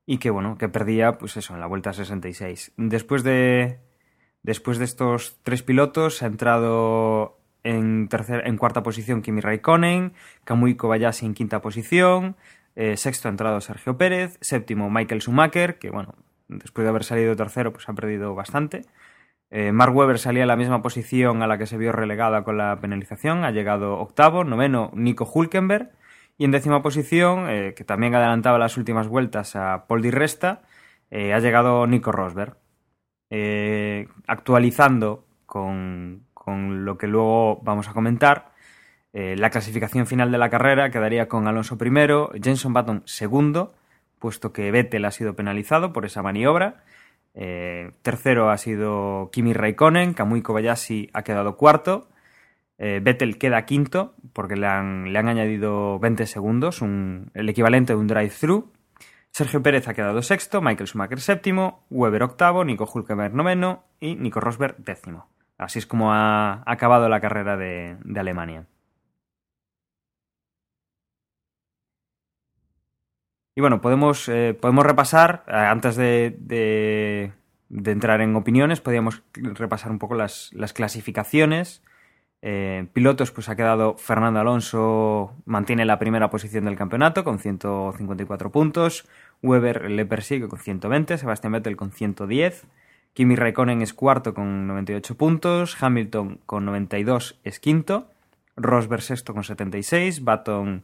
[0.04, 2.72] y que bueno, que perdía pues eso en la vuelta 66.
[2.76, 3.78] Después de,
[4.42, 10.12] Después de estos tres pilotos ha entrado en, en cuarta posición Kimi Raikkonen,
[10.44, 12.36] Kamui Kobayashi en quinta posición,
[12.76, 16.14] eh, sexto ha entrado Sergio Pérez, séptimo Michael Schumacher, que bueno,
[16.48, 18.82] después de haber salido tercero pues ha perdido bastante.
[19.50, 22.58] Eh, Mark Webber salía en la misma posición a la que se vio relegada con
[22.58, 25.92] la penalización, ha llegado octavo, noveno Nico Hulkenberg
[26.38, 30.62] y en décima posición, eh, que también adelantaba las últimas vueltas a Paul Di Resta,
[31.12, 32.56] ha llegado Nico Rosberg.
[33.36, 38.52] Eh, actualizando con, lo que luego vamos a comentar.
[39.12, 43.74] Eh, la clasificación final de la carrera quedaría con Alonso primero, Jenson Button segundo,
[44.24, 46.82] puesto que Vettel ha sido penalizado por esa maniobra.
[47.34, 52.08] Eh, tercero ha sido Kimi Raikkonen, Kamui Kobayashi ha quedado cuarto.
[52.78, 58.06] Vettel queda quinto porque le han, le han añadido 20 segundos, el equivalente de un
[58.06, 58.72] drive-thru.
[59.30, 64.40] Sergio Pérez ha quedado sexto, Michael Schumacher séptimo, Weber octavo, Nico Hulkenberg noveno y Nico
[64.40, 65.28] Rosberg décimo.
[65.58, 68.66] Así es como ha acabado la carrera de, Alemania.
[73.56, 77.32] Y bueno, podemos, eh, podemos repasar, eh, antes de,
[77.70, 81.82] entrar en opiniones, podríamos repasar un poco las, clasificaciones.
[82.42, 88.50] Eh, pilotos, pues ha quedado Fernando Alonso, mantiene la primera posición del campeonato con 154
[88.50, 89.08] puntos.
[89.42, 92.66] Weber le persigue con 120, Sebastián Vettel con 110,
[93.14, 98.10] Kimi Raikkonen es cuarto con 98 puntos, Hamilton con 92 es quinto,
[98.56, 100.82] Rosberg sexto con 76, Baton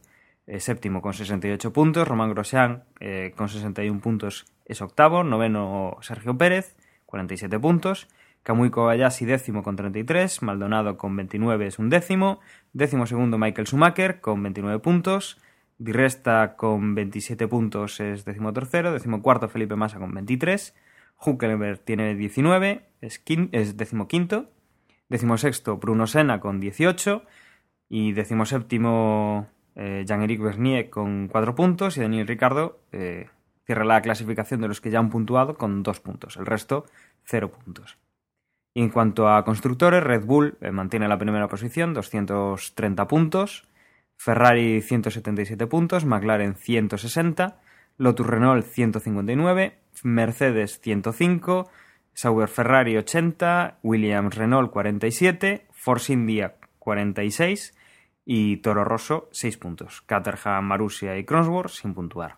[0.51, 6.37] eh, séptimo con 68 puntos, Romain Grosjean eh, con 61 puntos es octavo, noveno Sergio
[6.37, 8.09] Pérez, 47 puntos,
[8.43, 12.41] Kamui Kobayashi décimo con 33, Maldonado con 29 es un décimo,
[12.73, 15.39] décimo segundo Michael Schumacher con 29 puntos,
[15.77, 20.75] Di Resta con 27 puntos es décimo tercero, décimo cuarto Felipe Massa con 23,
[21.25, 24.51] Huckelberg tiene 19, es, es décimo quinto,
[25.07, 27.23] décimo sexto Bruno Senna con 18
[27.87, 33.27] y décimo séptimo eh, Jean-Éric Bernier con 4 puntos y Daniel Ricardo eh,
[33.65, 36.85] cierra la clasificación de los que ya han puntuado con 2 puntos, el resto
[37.25, 37.97] 0 puntos.
[38.73, 43.67] Y en cuanto a constructores, Red Bull eh, mantiene la primera posición, 230 puntos,
[44.17, 47.59] Ferrari 177 puntos, McLaren 160,
[47.97, 51.69] Lotus Renault 159, Mercedes 105,
[52.13, 57.73] Sauber Ferrari 80, Williams Renault 47, Force India 46
[58.33, 60.03] y Toro Rosso 6 puntos.
[60.03, 62.37] Caterham, Marussia y Crossworth sin puntuar.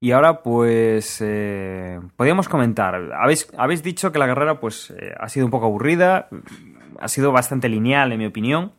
[0.00, 2.96] Y ahora, pues, eh, podríamos comentar.
[3.14, 6.28] Habéis, habéis, dicho que la carrera, pues, eh, ha sido un poco aburrida,
[6.98, 8.72] ha sido bastante lineal, en mi opinión.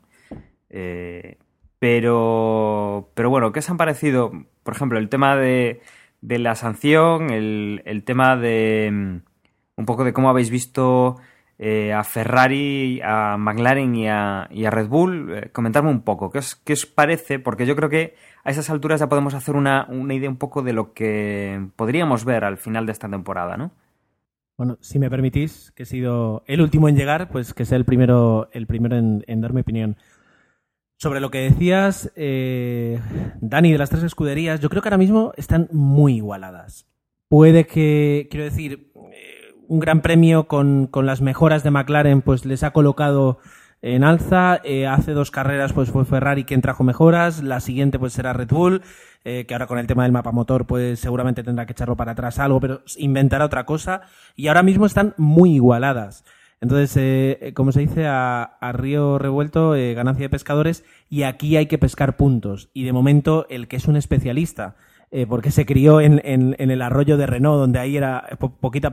[0.69, 1.37] Eh,
[1.79, 4.33] pero, pero bueno, ¿qué os han parecido,
[4.63, 5.79] por ejemplo, el tema de,
[6.19, 9.15] de la sanción, el, el, tema de mm,
[9.77, 11.15] un poco de cómo habéis visto
[11.57, 15.33] eh, a Ferrari, a McLaren y a, Red Bull?
[15.33, 17.39] Eh, comentarme un poco, ¿qué os, ¿qué os, parece?
[17.39, 20.61] Porque yo creo que a esas alturas ya podemos hacer una, una idea un poco
[20.61, 23.71] de lo que podríamos ver al final de esta temporada, ¿no?
[24.57, 27.83] Bueno, si me permitís, que he sido el último en llegar, pues que sea el
[27.83, 29.97] primero, el primero en, en dar mi opinión.
[30.97, 32.99] Sobre lo que decías, eh,
[33.41, 36.87] Dani, de las tres escuderías, yo creo que ahora mismo están muy igualadas.
[37.27, 38.93] Puede que, quiero decir,
[39.67, 43.39] un gran premio con, con, las mejoras de McLaren, pues les ha colocado
[43.81, 44.59] en alza.
[44.63, 47.43] Eh, hace dos carreras, pues fue Ferrari quien trajo mejoras.
[47.43, 48.81] La siguiente, pues será Red Bull,
[49.23, 52.13] eh, que ahora con el tema del mapa motor, pues seguramente tendrá que echarlo para
[52.13, 54.01] atrás algo, pero inventará otra cosa.
[54.35, 56.23] Y ahora mismo están muy igualadas.
[56.61, 61.57] Entonces, eh, como se dice, a, a río revuelto, eh, ganancia de pescadores, y aquí
[61.57, 62.69] hay que pescar puntos.
[62.73, 64.75] Y de momento, el que es un especialista,
[65.15, 68.91] eh, porque se crió en, en, el arroyo de Renault, donde ahí era po poquita,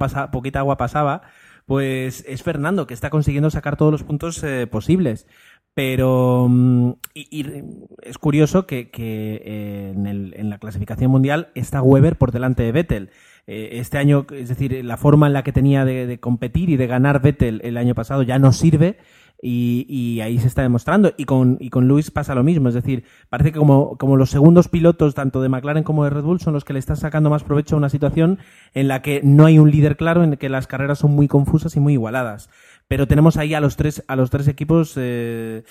[0.60, 1.22] agua pasaba,
[1.66, 5.26] pues es Fernando, que está consiguiendo sacar todos los puntos eh, posibles.
[5.74, 7.64] Pero mm, y,
[8.02, 13.10] es curioso que, eh, en, la clasificación mundial está Weber por delante de Vettel
[13.48, 17.20] este año, es decir, la forma en la que tenía de, competir y de ganar
[17.20, 18.98] Vettel el año pasado ya no sirve
[19.44, 21.12] y, y ahí se está demostrando.
[21.16, 24.30] Y con, y con Luis pasa lo mismo, es decir, parece que como, como los
[24.30, 27.28] segundos pilotos, tanto de McLaren como de Red Bull, son los que le están sacando
[27.28, 28.38] más provecho a una situación
[28.72, 31.26] en la que no hay un líder claro, en la que las carreras son muy
[31.26, 32.48] confusas y muy igualadas.
[32.86, 35.64] Pero tenemos ahí a los tres, a los tres equipos, eh,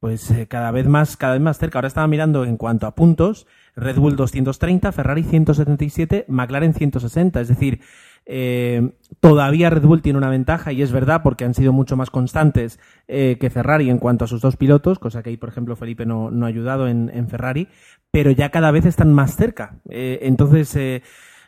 [0.00, 1.78] pues eh, cada vez más, cada vez más cerca.
[1.78, 7.40] Ahora estaba mirando en cuanto a puntos, Red Bull 230, Ferrari 177, McLaren 160.
[7.40, 7.80] Es decir,
[8.24, 12.10] eh, todavía Red Bull tiene una ventaja y es verdad porque han sido mucho más
[12.10, 15.76] constantes eh, que Ferrari en cuanto a sus dos pilotos, cosa que ahí, por ejemplo,
[15.76, 17.68] Felipe no, ha ayudado en, Ferrari,
[18.10, 19.76] pero ya cada vez están más cerca.
[19.88, 21.02] Eh, entonces,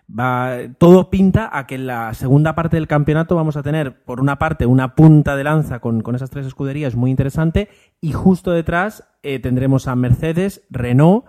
[0.09, 4.21] va, todo pinta a que en la segunda parte del campeonato vamos a tener, por
[4.21, 7.69] una parte, una punta de lanza con, esas tres escuderías muy interesante
[8.01, 11.25] y justo detrás tendremos a Mercedes, Renault,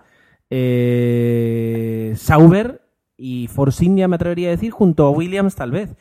[2.16, 2.85] Sauber
[3.16, 5.94] y Force India, me atrevería a decir, junto a Williams tal vez.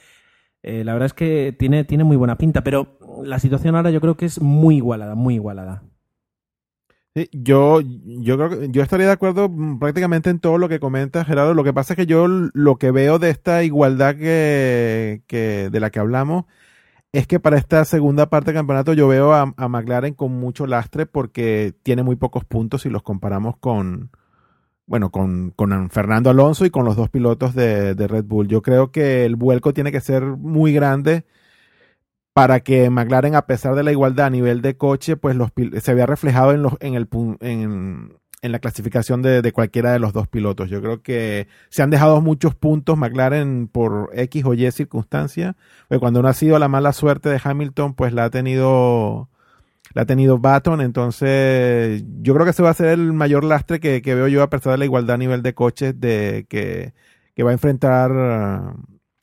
[0.64, 4.02] Eh, la verdad es que tiene, tiene muy buena pinta, pero la situación ahora yo
[4.02, 5.84] creo que es muy igualada, muy igualada.
[7.16, 9.50] Sí, yo, yo creo yo estaría de acuerdo
[9.80, 11.54] prácticamente en todo lo que comenta Gerardo.
[11.54, 15.80] Lo que pasa es que yo lo que veo de esta igualdad que, que de
[15.80, 16.46] la que hablamos
[17.14, 20.68] es que para esta segunda parte del campeonato yo veo a, a McLaren con mucho
[20.68, 24.12] lastre porque tiene muy pocos puntos si los comparamos con,
[24.88, 28.48] bueno, con, con, Fernando Alonso y con los dos pilotos de, de, Red Bull.
[28.48, 31.26] Yo creo que el vuelco tiene que ser muy grande
[32.34, 35.94] para que McLaren, a pesar de la igualdad a nivel de coche, pues los, se
[35.94, 37.08] vea reflejado en, los, en, el,
[37.40, 40.70] en, en la clasificación de, de, cualquiera de los dos pilotos.
[40.70, 45.56] Yo creo que se han dejado muchos puntos McLaren por X o Y circunstancia.
[45.88, 49.30] Pues cuando no ha sido la mala suerte de Hamilton, pues la ha tenido
[49.96, 53.80] la ha tenido Baton, entonces yo creo que ese va a ser el mayor lastre
[53.80, 56.94] que, que veo yo a pesar de la igualdad a nivel de coches de que,
[57.34, 58.78] que va a enfrentar uh,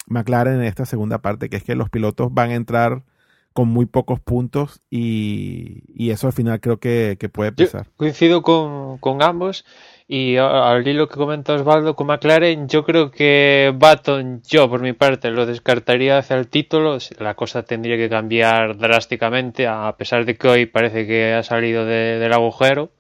[0.07, 3.05] McLaren en esta segunda parte, que es que los pilotos van a entrar
[3.53, 7.85] con muy pocos puntos y, y eso al final creo que, que puede pesar.
[7.85, 9.67] Yo coincido con, con ambos
[10.15, 14.93] y al hilo que comenta Osvaldo con McLaren, yo creo que Baton, yo por mi
[14.93, 16.99] parte, lo descartaría hacia el título.
[17.19, 21.87] La cosa tendría que cambiar drásticamente, a pesar de que hoy parece que ha salido
[21.87, 22.93] de, del agujero.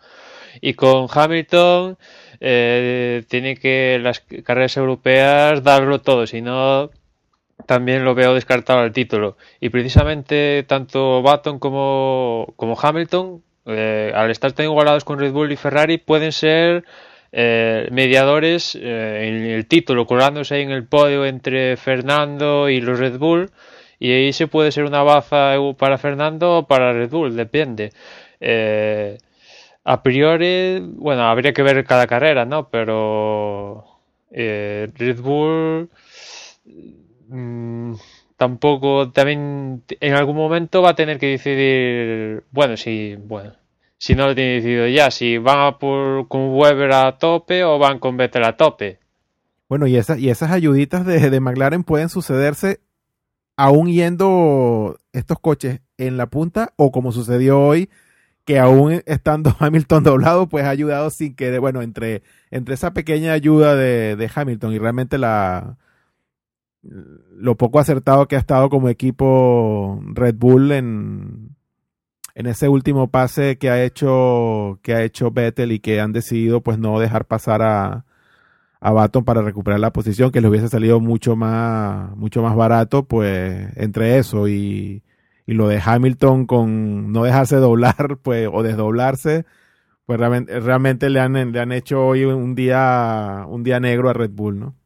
[0.62, 1.98] Y con Hamilton,
[2.40, 6.88] eh, tiene que las carreras europeas darlo todo, si no
[7.66, 9.36] también lo veo descartado al título.
[9.60, 15.52] Y precisamente tanto Baton como, como Hamilton, eh, al estar tan igualados con Red Bull
[15.52, 16.84] y Ferrari, pueden ser
[17.32, 22.98] eh, mediadores eh, en el título, colándose ahí en el podio entre Fernando y los
[22.98, 23.50] Red Bull.
[23.98, 27.92] Y ahí se puede ser una baza para Fernando o para Red Bull, depende.
[29.84, 32.68] A priori, bueno, habría que ver cada carrera, ¿no?
[32.68, 33.84] Pero
[34.30, 35.88] Red Bull
[37.28, 37.94] mm,
[38.42, 43.52] tampoco, también en algún momento va a tener que decidir, bueno, si, bueno,
[43.98, 47.78] si no lo tiene decidido ya, si van a por, con Weber a tope o
[47.78, 48.98] van con Vettel a tope.
[49.68, 52.80] Bueno, y, esa, y esas ayuditas de, de McLaren pueden sucederse
[53.56, 57.90] aún yendo estos coches en la punta o como sucedió hoy
[58.44, 63.34] que aún estando Hamilton doblado, pues ha ayudado sin que, bueno, entre, entre esa pequeña
[63.34, 65.76] ayuda de, de, Hamilton y realmente la
[66.82, 71.56] lo poco acertado que ha estado como equipo Red Bull en,
[72.34, 76.60] en ese último pase que ha hecho que ha hecho Vettel y que han decidido
[76.62, 78.04] pues no dejar pasar a,
[78.80, 83.04] a Baton para recuperar la posición que le hubiese salido mucho más mucho más barato
[83.04, 85.04] pues entre eso y
[85.46, 89.44] y lo de Hamilton con no dejarse doblar pues o desdoblarse
[90.06, 94.14] pues realmente, realmente le han, le han hecho hoy un día un día negro a
[94.14, 94.81] Red Bull no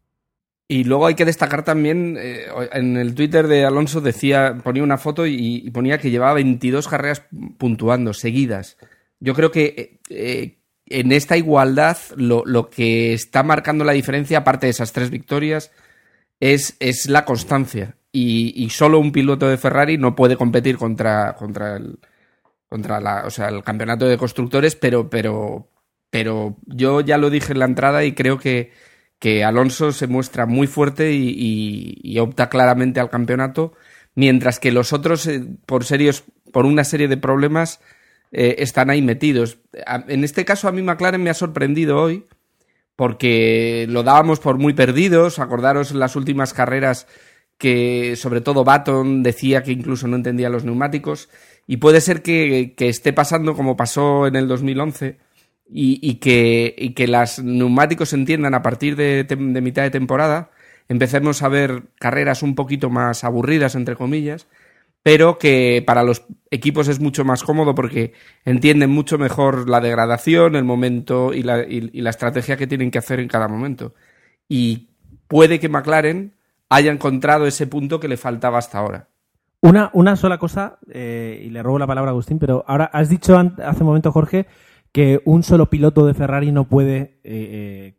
[0.68, 4.98] y luego hay que destacar también eh, en el Twitter de Alonso decía ponía una
[4.98, 7.22] foto y, ponía que llevaba 22 carreras
[7.58, 8.76] puntuando seguidas.
[9.20, 14.66] Yo creo que eh, en esta igualdad lo, lo, que está marcando la diferencia aparte
[14.66, 15.70] de esas tres victorias
[16.40, 17.96] es, es la constancia.
[18.12, 21.98] Y, y, solo un piloto de Ferrari no puede competir contra, contra, el,
[22.68, 25.68] contra la, o sea, el campeonato de constructores, pero, pero,
[26.10, 28.72] pero yo ya lo dije en la entrada y creo que,
[29.18, 33.72] que Alonso se muestra muy fuerte y, opta claramente al campeonato,
[34.14, 37.80] mientras que los otros, eh, por, serios, por una serie de problemas,
[38.32, 39.58] eh, están ahí metidos.
[40.08, 42.26] En este caso, a mí McLaren me ha sorprendido hoy,
[42.96, 45.38] porque lo dábamos por muy perdidos.
[45.38, 47.06] Acordaros en las últimas carreras
[47.58, 51.28] que sobre todo Baton decía que incluso no entendía los neumáticos
[51.66, 55.18] y puede ser que, que esté pasando como pasó en el 2011
[55.68, 60.50] y, y, que, y que los neumáticos entiendan a partir de, de, mitad de temporada,
[60.88, 64.46] empecemos a ver carreras un poquito más aburridas, entre comillas,
[65.02, 68.12] pero que para los equipos es mucho más cómodo porque
[68.44, 72.90] entienden mucho mejor la degradación, el momento y la, y, y la estrategia que tienen
[72.90, 73.94] que hacer en cada momento.
[74.48, 74.88] Y
[75.28, 76.34] puede que McLaren
[76.68, 79.08] haya encontrado ese punto que le faltaba hasta ahora.
[79.60, 83.08] Una, una sola cosa, eh, y le robo la palabra a Agustín, pero ahora has
[83.08, 84.46] dicho hace un momento, Jorge,
[84.96, 87.98] que un solo piloto de Ferrari no puede eh,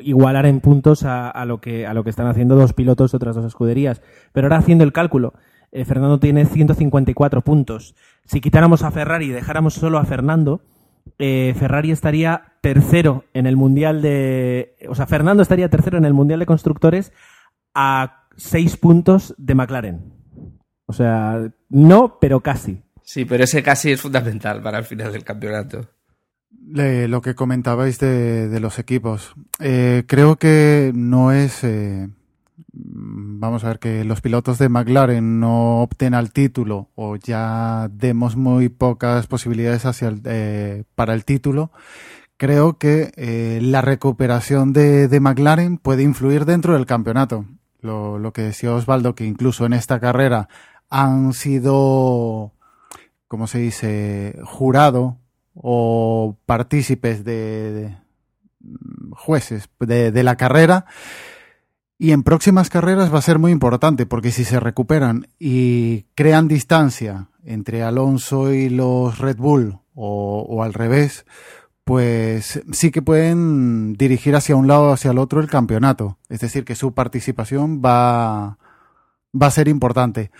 [0.00, 3.36] igualar en puntos a, lo que, a lo que están haciendo dos pilotos de otras
[3.36, 4.02] dos escuderías.
[4.32, 5.34] Pero ahora haciendo el cálculo,
[5.70, 7.94] eh, Fernando tiene 154 puntos.
[8.24, 10.64] Si quitáramos a Ferrari y dejáramos solo a Fernando,
[11.20, 14.74] eh, Ferrari estaría tercero en el Mundial de...
[14.88, 17.12] O sea, Fernando estaría tercero en el Mundial de Constructores
[17.72, 20.12] a seis puntos de McLaren.
[20.86, 22.82] O sea, no, pero casi.
[23.04, 25.88] Sí, pero ese casi es fundamental para el final del campeonato.
[26.74, 29.34] Lo que comentabais de, los equipos.
[29.60, 31.64] Eh, creo que no es.
[31.64, 32.08] Eh,
[32.72, 38.36] vamos a ver, que los pilotos de McLaren no opten al título o ya demos
[38.36, 39.84] muy pocas posibilidades
[40.24, 41.72] eh, para el título.
[42.38, 47.44] Creo que la recuperación de, de McLaren puede influir dentro del campeonato
[47.82, 50.48] lo, lo que decía Osvaldo, que incluso en esta carrera
[50.88, 52.52] han sido,
[53.28, 55.18] ¿cómo se dice?, jurado
[55.54, 57.96] o partícipes de, de
[59.10, 60.86] jueces de, la carrera.
[61.98, 66.48] Y en próximas carreras va a ser muy importante porque si se recuperan y crean
[66.48, 71.24] distancia entre Alonso y los Red Bull o, o al revés,
[71.84, 76.18] pues sí que pueden dirigir hacia un lado o hacia el otro el campeonato.
[76.28, 78.58] Es decir, que su participación va,
[79.40, 80.30] va a ser importante.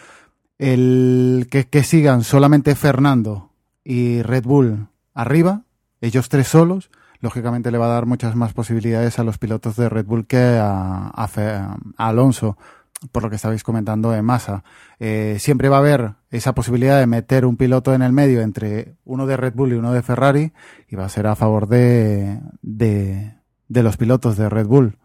[0.58, 3.50] El que, que sigan solamente Fernando
[3.84, 5.62] y Red Bull arriba,
[6.00, 6.90] ellos tres solos,
[7.20, 10.58] lógicamente le va a dar muchas más posibilidades a los pilotos de Red Bull que
[10.60, 11.10] a,
[11.96, 12.58] Alonso
[13.10, 14.62] por lo que estabais comentando de masa.
[15.00, 18.94] Eh, siempre va a haber esa posibilidad de meter un piloto en el medio entre
[19.04, 20.52] uno de Red Bull y uno de Ferrari
[20.88, 23.34] y va a ser a favor de, de,
[23.66, 24.98] de los pilotos de Red Bull.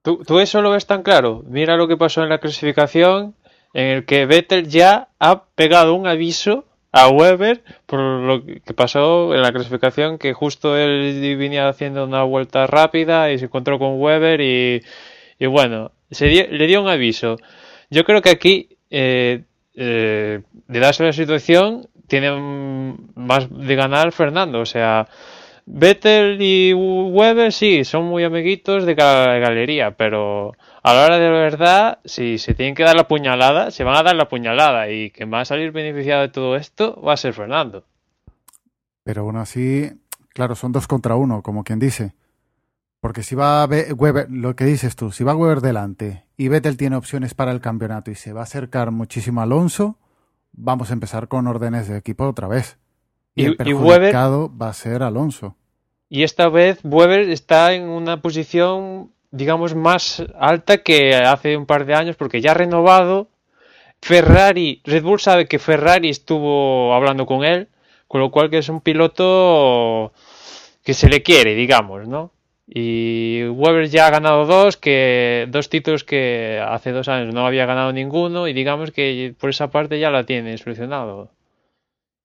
[0.00, 1.44] ¿Tú, ¿Tú, eso lo ves tan claro?
[1.46, 3.34] Mira lo que pasó en la clasificación
[3.74, 9.34] en el que Vettel ya ha pegado un aviso a Weber por lo que pasó
[9.34, 14.00] en la clasificación, que justo él venía haciendo una vuelta rápida y se encontró con
[14.00, 14.82] Weber y,
[15.38, 17.36] y bueno, se le dio un aviso.
[17.90, 19.42] Yo creo que aquí, eh,
[19.74, 22.30] eh, de darse la situación, tiene
[23.14, 24.60] más de ganar Fernando.
[24.60, 25.08] O sea,
[25.66, 31.38] Vettel y Weber sí, son muy amiguitos de galería, pero a la hora de la
[31.38, 35.10] verdad, si se tienen que dar la puñalada, se van a dar la puñalada y
[35.10, 37.84] quien va a salir beneficiado de todo esto va a ser Fernando.
[39.04, 39.90] Pero aún así,
[40.28, 42.14] claro, son dos contra uno, como quien dice.
[43.00, 46.96] Porque si va Weber, lo que dices tú, si va Weber delante y Vettel tiene
[46.96, 49.96] opciones para el campeonato y se va a acercar muchísimo a Alonso,
[50.52, 52.78] vamos a empezar con órdenes de equipo otra vez.
[53.34, 55.56] Y, el perjudicado va a ser Alonso.
[56.08, 61.84] Y esta vez Weber está en una posición, digamos, más alta que hace un par
[61.84, 63.28] de años porque ya ha renovado.
[64.00, 67.68] Ferrari, Red Bull sabe que Ferrari estuvo hablando con él,
[68.06, 70.12] con lo cual que es un piloto
[70.84, 72.32] que se le quiere, digamos, ¿no?
[72.66, 77.66] Y Weber ya ha ganado dos, que dos títulos que hace dos años no había
[77.66, 81.30] ganado ninguno y digamos que por esa parte ya la tiene solucionado.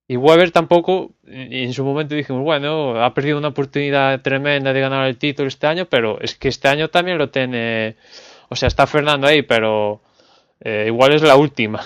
[0.06, 5.06] Y Weber tampoco, en su momento dijimos, bueno, ha perdido una oportunidad tremenda de ganar
[5.06, 7.96] el título este año, pero es que este año también lo tiene,
[8.50, 10.02] o sea, está Fernando ahí, pero
[10.60, 11.80] eh, igual es la última.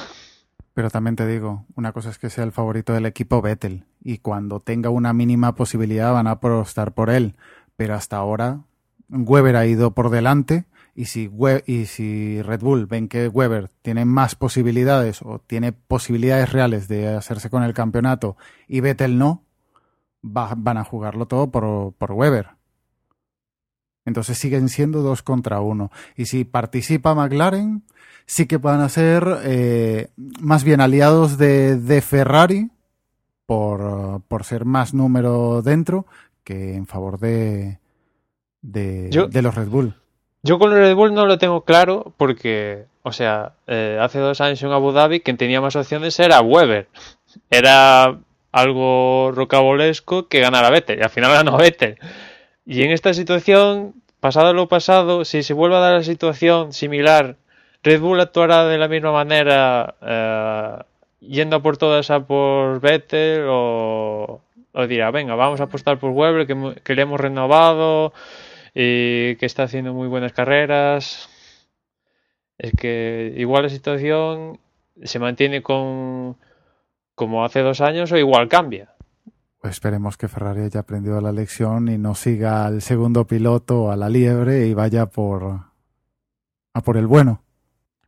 [0.74, 4.18] Pero también te digo, una cosa es que sea el favorito del equipo Vettel y
[4.18, 7.34] cuando tenga una mínima posibilidad van a apostar por él
[7.78, 8.58] pero hasta ahora
[9.08, 10.64] Weber ha ido por delante
[10.98, 11.30] y si,
[11.66, 17.14] y si Red Bull ven que Weber tiene más posibilidades o tiene posibilidades reales de
[17.14, 18.36] hacerse con el campeonato
[18.66, 19.44] y Vettel no,
[20.22, 22.48] van a jugarlo todo por, por Weber.
[24.06, 25.92] Entonces siguen siendo dos contra uno.
[26.16, 27.84] Y si participa McLaren,
[28.26, 32.72] sí que van a ser eh, más bien aliados de, de Ferrari
[33.46, 36.06] por, por, ser más número dentro
[36.42, 37.78] que en favor de,
[38.62, 39.94] de, los Red Bull.
[40.48, 44.40] Yo con los Red Bull no lo tengo claro porque, o sea, eh, hace dos
[44.40, 46.88] años en Abu Dhabi quien tenía más opciones era Weber.
[47.50, 48.16] Era
[48.50, 51.98] algo rocabolesco que ganara Vettel y al final ganó Vettel.
[52.64, 57.36] Y en esta situación, pasado lo pasado, si se vuelve a dar la situación similar,
[57.82, 60.78] Red Bull actuará de la misma manera eh,
[61.20, 64.40] yendo por todas a por Vettel o,
[64.72, 68.14] o dirá, venga, vamos a apostar por Weber, que, que le hemos renovado
[68.74, 71.28] y que está haciendo muy buenas carreras.
[72.58, 74.58] Es que igual la situación
[75.02, 76.36] se mantiene con
[77.14, 78.94] como hace dos años o igual cambia.
[79.60, 83.96] Pues esperemos que Ferrari haya aprendido la lección y no siga al segundo piloto a
[83.96, 85.60] la liebre y vaya por
[86.74, 87.42] a por el bueno.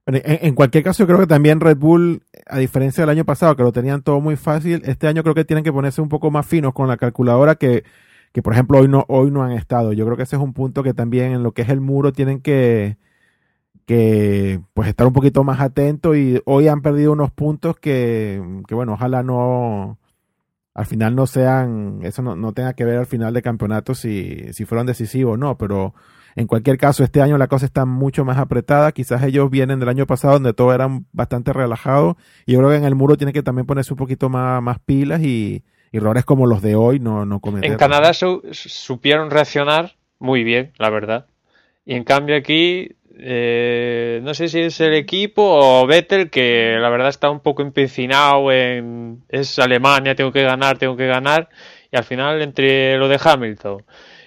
[0.07, 3.63] En, cualquier caso, yo creo que también Red Bull, a diferencia del año pasado, que
[3.63, 6.47] lo tenían todo muy fácil, este año creo que tienen que ponerse un poco más
[6.47, 7.85] finos con la calculadora que,
[8.33, 9.93] que por ejemplo, hoy no, hoy no han estado.
[9.93, 12.12] Yo creo que ese es un punto que también en lo que es el muro
[12.12, 12.97] tienen que,
[13.87, 18.74] que pues estar un poquito más atentos y hoy han perdido unos puntos que, que
[18.74, 19.99] bueno, ojalá no,
[20.74, 24.53] al final no sean, eso no, no tenga que ver al final de campeonato si,
[24.53, 25.95] si fueron decisivos o no, pero
[26.37, 28.93] en cualquier caso, este año la cosa está mucho más apretada.
[28.93, 32.16] Quizás ellos vienen del año pasado donde todo era bastante relajado.
[32.47, 34.78] Y yo creo que en el muro tiene que también ponerse un poquito más, más
[34.78, 35.64] pilas y,
[35.99, 37.70] errores como los de hoy no, no cometer.
[37.70, 41.26] En Canadá supieron reaccionar muy bien, la verdad.
[41.84, 46.91] Y en cambio aquí, eh, no sé si es el equipo o Vettel, que la
[46.91, 51.49] verdad está un poco empecinado en es Alemania, tengo que ganar, tengo que ganar.
[51.91, 53.82] Y al final, entre lo de Hamilton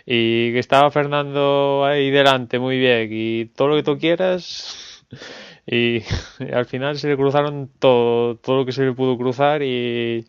[0.05, 5.05] y que estaba Fernando ahí delante muy bien y todo lo que tú quieras
[5.66, 6.01] y,
[6.53, 10.26] al final se le cruzaron todo, todo lo que se le pudo cruzar y,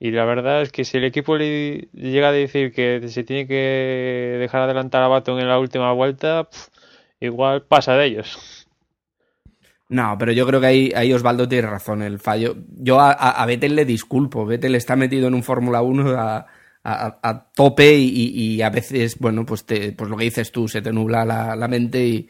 [0.00, 3.46] y la verdad es que si el equipo le llega a decir que se tiene
[3.46, 6.48] que dejar adelantar a Baton en la última vuelta,
[7.20, 8.66] igual pasa de ellos.
[9.88, 12.02] No, pero yo creo que ahí, ahí Osvaldo tiene razón.
[12.02, 12.56] El fallo.
[12.76, 14.44] Yo a, a, Vettel le disculpo.
[14.44, 16.46] Vettel está metido en un Fórmula 1 a,
[16.84, 20.92] a, tope y, a veces, bueno, pues, te, pues lo que dices tú, se te
[20.92, 22.28] nubla la, mente y,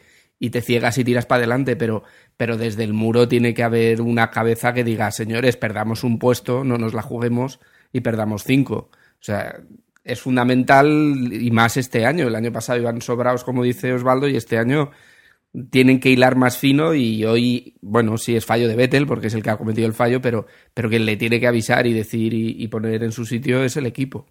[0.49, 2.03] te ciegas y tiras para adelante, pero,
[2.37, 6.63] pero desde el muro tiene que haber una cabeza que diga, señores, perdamos un puesto,
[6.63, 7.59] no nos la juguemos
[7.91, 8.89] y perdamos cinco.
[8.93, 9.59] O sea,
[10.03, 10.87] es fundamental
[11.31, 12.27] y más este año.
[12.27, 14.91] El año pasado iban sobrados, como dice Osvaldo, y este año
[15.71, 19.33] tienen que hilar más fino y hoy, bueno, sí es fallo de Vettel porque es
[19.33, 22.33] el que ha cometido el fallo, pero, pero quien le tiene que avisar y decir
[22.33, 24.27] y poner en su sitio es el equipo.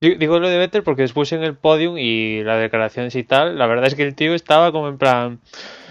[0.00, 3.66] Digo lo de Vettel porque después en el podium y las declaraciones y tal, la
[3.66, 5.40] verdad es que el tío estaba como en plan...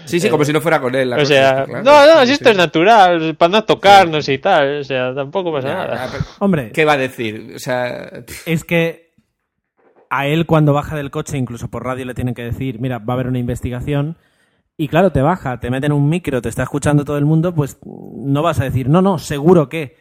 [0.04, 1.10] Sí, sí, como si no fuera con él.
[1.10, 1.82] La o cosa, sea, claro.
[1.82, 2.50] no, no, si esto sí.
[2.52, 6.08] es natural, para no tocarnos y tal, o sea, tampoco pasa Ya, nada.
[6.12, 7.54] pero Hombre, ¿Qué va a decir?
[7.56, 8.08] O sea,
[8.46, 9.10] es que
[10.08, 13.14] a él cuando baja del coche, incluso por radio le tienen que decir, mira, va
[13.14, 14.16] a haber una investigación.
[14.76, 17.78] Y claro, te baja, te meten un micro, te está escuchando todo el mundo, pues
[17.84, 19.96] no vas a decir, no, no, seguro que.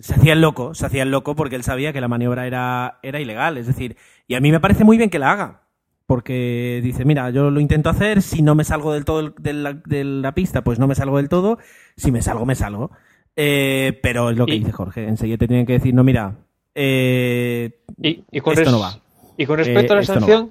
[0.00, 2.98] Se hacía el loco, se hacía el loco porque él sabía que la maniobra era,
[3.02, 3.58] era ilegal.
[3.58, 3.96] Es decir,
[4.26, 5.62] y a mí me parece muy bien que la haga.
[6.06, 9.74] Porque dice, mira, yo lo intento hacer, si no me salgo del todo de la,
[9.74, 11.58] de la pista, pues no me salgo del todo,
[11.96, 12.90] si me salgo, me salgo.
[13.36, 16.34] Eh, pero es lo que Y- dice Jorge, enseguida te tienen que decir, no, mira,
[16.74, 18.98] eh, Y, y con Esto no va.
[19.36, 20.50] Y con respecto Eh, a la no sanción,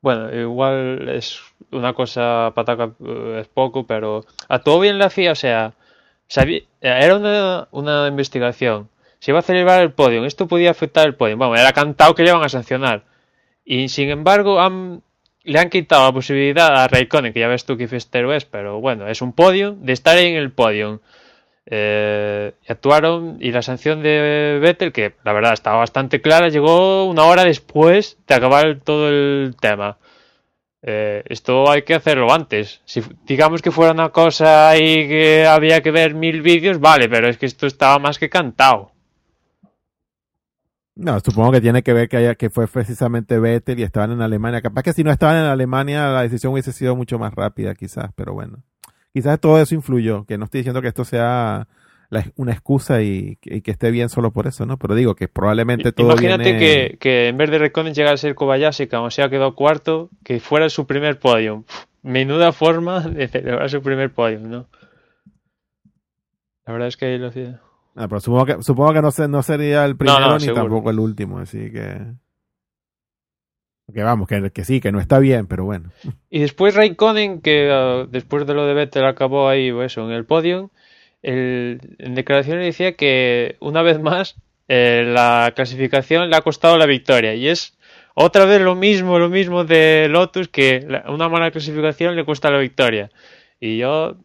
[0.00, 1.38] bueno, igual es
[1.70, 5.74] una cosa pataca, eh, es poco, pero actuó bien la FIA, o sea,
[6.28, 8.88] sabía- era una, una investigación.
[9.20, 11.36] Se iba a celebrar el podio, esto podía afectar el podio.
[11.36, 13.04] Bueno, era cantado que iban a sancionar.
[13.64, 15.02] Y sin embargo, han-
[15.44, 18.80] le han quitado la posibilidad a Raikkonen, que ya ves tú que festero es, pero
[18.80, 21.00] bueno, es un podio, de estar en el podio.
[21.70, 27.24] Eh, actuaron y la sanción de Vettel, que la verdad estaba bastante clara, llegó una
[27.24, 29.98] hora después de acabar todo el tema.
[30.82, 32.80] Eh, esto hay que hacerlo antes.
[32.84, 37.28] Si digamos que fuera una cosa ahí que había que ver mil vídeos, vale, pero
[37.28, 38.92] es que esto estaba más que cantado.
[40.94, 44.60] No, supongo que tiene que ver que, que fue precisamente Vettel y estaban en Alemania.
[44.60, 48.10] Capaz que si no estaban en Alemania la decisión hubiese sido mucho más rápida, quizás,
[48.16, 48.64] pero bueno.
[49.12, 51.68] Quizás todo eso influyó, que no estoy diciendo que esto sea
[52.10, 54.78] la- una excusa y, y que esté bien solo por eso, ¿no?
[54.78, 56.58] Pero digo que probablemente todo Imagínate viene...
[56.58, 60.10] que, que en vez de Raikkonen llegara a ser Kobayashi, aún se ha quedado cuarto,
[60.24, 61.64] que fuera su primer podio.
[62.02, 64.66] Menuda forma de celebrar su primer podio, ¿no?
[66.66, 67.60] La verdad es que ahí lo hacía.
[67.96, 70.62] Ah, pero supongo que, supongo que no, se- no sería el primero no, ni seguro.
[70.62, 71.98] tampoco el último, así que...
[73.92, 75.90] Que vamos, que, que sí, que no está bien, pero bueno.
[76.28, 80.12] Y después Raikkonen, que ah, después de lo de Vettel acabó ahí, pues, eso, en
[80.14, 80.70] el podio,
[81.22, 84.36] el- en declaraciones decía que una vez más
[84.68, 87.34] eh, la clasificación le ha costado la victoria.
[87.34, 87.76] Y es
[88.14, 92.58] otra vez lo mismo, lo mismo de Lotus, que una mala clasificación le cuesta la
[92.58, 93.10] victoria.
[93.60, 94.16] Y yo,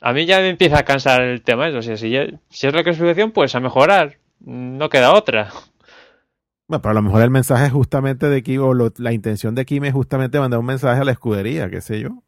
[0.00, 1.78] a mí ya me empieza a cansar el tema eso.
[1.78, 4.16] O sea, si, ya- si es la clasificación, pues a mejorar.
[4.40, 5.50] No queda otra.
[6.66, 9.64] Bueno, pero a lo mejor el mensaje justamente de Kim, o lo- la intención de
[9.64, 12.23] Kim es justamente mandar un mensaje a la escudería, qué sé yo.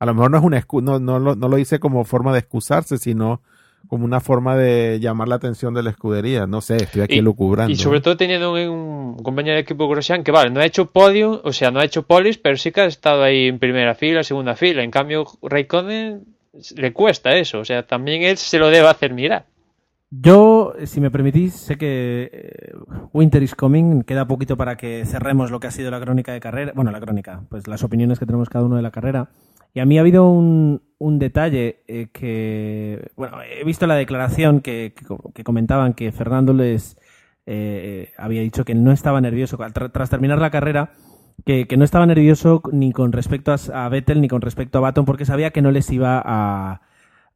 [0.00, 2.40] A lo mejor no es una no, no, lo, no lo hice como forma de
[2.40, 3.42] excusarse, sino
[3.88, 6.46] como una forma de llamar la atención de la escudería.
[6.46, 7.72] No sé, estoy aquí Y- lucubrando.
[7.72, 10.86] Y sobre todo teniendo un, un compañero de equipo Grosjean que, vale, no ha hecho
[10.86, 13.94] podio, o sea, no ha hecho polis, pero sí que ha estado ahí en primera
[13.94, 14.82] fila, segunda fila.
[14.82, 16.24] En cambio, Raikkonen
[16.76, 19.46] le cuesta eso, o sea, también él se lo debe hacer mirar.
[20.10, 22.72] Yo, si me permitís, sé que eh,
[23.12, 26.40] Winter is coming, queda poquito para que cerremos lo que ha sido la crónica de
[26.40, 29.28] carrera, bueno, la crónica, pues las opiniones que tenemos cada uno de la carrera.
[29.74, 34.60] Y a mí ha habido un, un detalle eh, que, bueno, he visto la declaración
[34.60, 36.98] que, que, co- que comentaban que Fernando les
[37.46, 40.92] eh, había dicho que no estaba nervioso Tra- tras terminar la carrera.
[41.46, 44.82] Que, que no estaba nervioso ni con respecto a, a Vettel ni con respecto a
[44.82, 46.82] Baton porque sabía que no les iba a,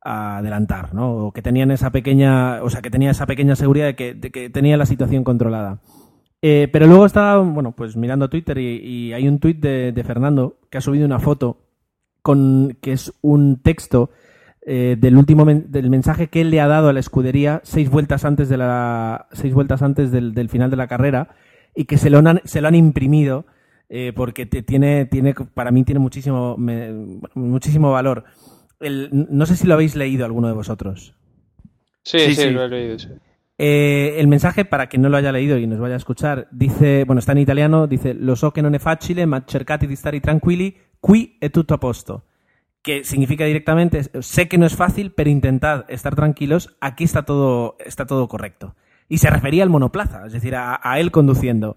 [0.03, 1.29] a adelantar, ¿no?
[1.29, 4.51] O que tenían esa pequeña, o sea, que tenía esa pequeña seguridad de que, que
[4.51, 5.79] tenía la situación controlada.
[6.43, 10.77] Eh, pero luego estaba, bueno, pues mirando Twitter y, hay un tuit de Fernando que
[10.77, 11.64] ha subido una foto
[12.25, 14.09] con que es un texto
[14.67, 17.91] eh, del último men- del mensaje que él le ha dado a la escudería seis
[17.91, 21.29] vueltas antes de la seis vueltas antes del, del final de la carrera
[21.77, 23.45] y que se lo han, se lo han imprimido
[23.91, 28.25] eh, porque te- tiene tiene para mí tiene muchísimo me- muchísimo valor.
[28.81, 31.15] El- no sé si lo habéis leído alguno de vosotros.
[32.03, 32.51] Sí, Sí, sí, sí.
[32.51, 33.09] lo he leído, sí.
[33.59, 37.05] Eh, el mensaje, para quien no lo haya leído y nos vaya a escuchar, dice,
[37.05, 40.19] bueno, está en italiano, dice, lo so che non è facile, ma cercate di stare
[40.21, 40.75] tranquilli,
[41.05, 42.25] qui è tutto a posto.
[42.81, 47.77] Que significa directamente, sé que no es fácil, pero intentad estar tranquilos, aquí está todo,
[47.85, 48.75] está todo correcto.
[49.07, 51.77] Y se refería al monoplaza, es decir, a, él conduciendo.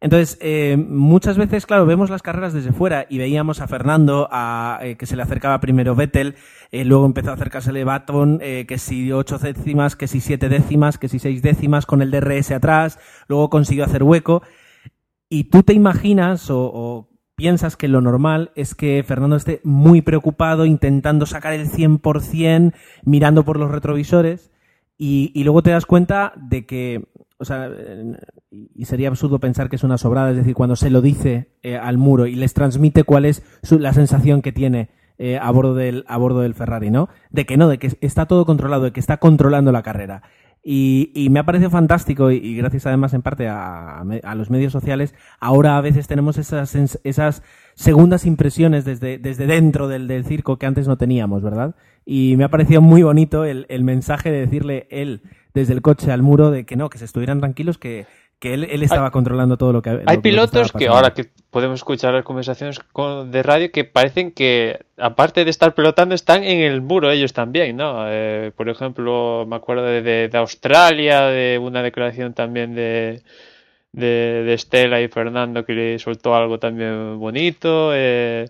[0.00, 4.80] Entonces, eh, muchas veces, claro, vemos las carreras desde fuera y veíamos a Fernando, a,
[4.82, 6.34] eh, que se le acercaba primero Vettel,
[6.72, 11.06] eh, luego empezó a acercársele Baton, que si ocho décimas, que si siete décimas, que
[11.06, 12.98] si seis décimas, con el DRS atrás,
[13.28, 14.42] luego consiguió hacer hueco.
[15.28, 17.07] Y tú te imaginas o
[17.38, 22.74] piensas que lo normal es que Fernando esté muy preocupado, intentando sacar el 100%,
[23.04, 24.50] mirando por los retrovisores,
[24.98, 27.04] y, y luego te das cuenta de que,
[27.38, 27.70] o sea,
[28.50, 31.76] y sería absurdo pensar que es una sobrada, es decir, cuando se lo dice eh,
[31.76, 35.74] al muro y les transmite cuál es su- la sensación que tiene eh, a, bordo
[35.76, 37.08] del, a bordo del Ferrari, ¿no?
[37.30, 40.22] De que no, de que está todo controlado, de que está controlando la carrera.
[40.70, 44.04] Y, me ha parecido fantástico y, gracias además en parte a,
[44.36, 47.42] los medios sociales, ahora a veces tenemos esas, esas
[47.74, 51.74] segundas impresiones desde, desde dentro del, del circo que antes no teníamos, ¿verdad?
[52.04, 55.22] Y me ha parecido muy bonito el, el mensaje de decirle él
[55.54, 58.04] desde el coche al muro de que no, que se estuvieran tranquilos, que,
[58.38, 62.14] que él, él estaba controlando todo lo que Hay pilotos que, ahora que podemos escuchar
[62.14, 62.80] las conversaciones
[63.26, 67.76] de radio que parecen que, aparte de estar pilotando, están en el muro ellos también,
[67.76, 68.04] ¿no?
[68.06, 73.22] Eh, por ejemplo, me acuerdo de, de, Australia, de una declaración también de,
[73.92, 74.06] de,
[74.44, 77.90] de Estela y Fernando que le soltó algo también bonito.
[77.92, 78.48] Eh,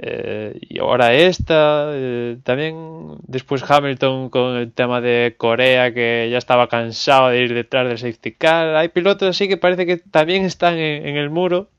[0.00, 6.38] eh, y ahora esta, eh, también después Hamilton con el tema de Corea que ya
[6.38, 8.76] estaba cansado de ir detrás del safety car.
[8.76, 11.70] Hay pilotos así que parece que también están en, el muro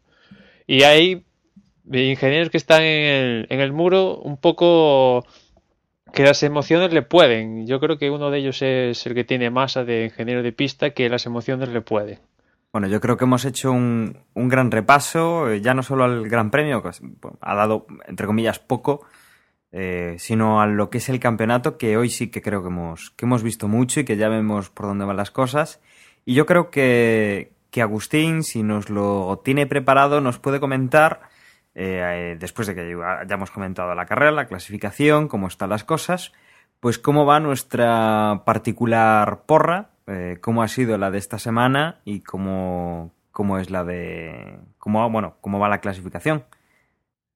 [0.67, 1.23] y hay
[1.91, 5.25] ingenieros que están en el, en el muro un poco
[6.13, 7.67] que las emociones le pueden.
[7.67, 10.89] Yo creo que uno de ellos es el que tiene masa de ingeniero de pista
[10.91, 12.19] que las emociones le pueden.
[12.71, 16.29] Bueno, yo creo que hemos hecho un, un gran repaso, eh, ya no solo al
[16.29, 16.91] Gran Premio, que
[17.41, 19.05] ha dado, entre comillas, poco,
[19.71, 23.09] eh, sino a lo que es el campeonato, que hoy sí que creo que hemos,
[23.11, 25.81] que hemos visto mucho y que ya vemos por dónde van las cosas.
[26.25, 31.21] Y yo creo que, que Agustín, si nos lo tiene preparado, nos puede comentar,
[31.73, 36.33] eh, después de que hayamos comentado la carrera, la clasificación, cómo están las cosas,
[36.79, 42.21] pues cómo va nuestra particular porra eh, cómo ha sido la de esta semana y
[42.21, 44.59] cómo, cómo es la de.
[44.79, 46.45] Cómo, bueno, cómo va la clasificación.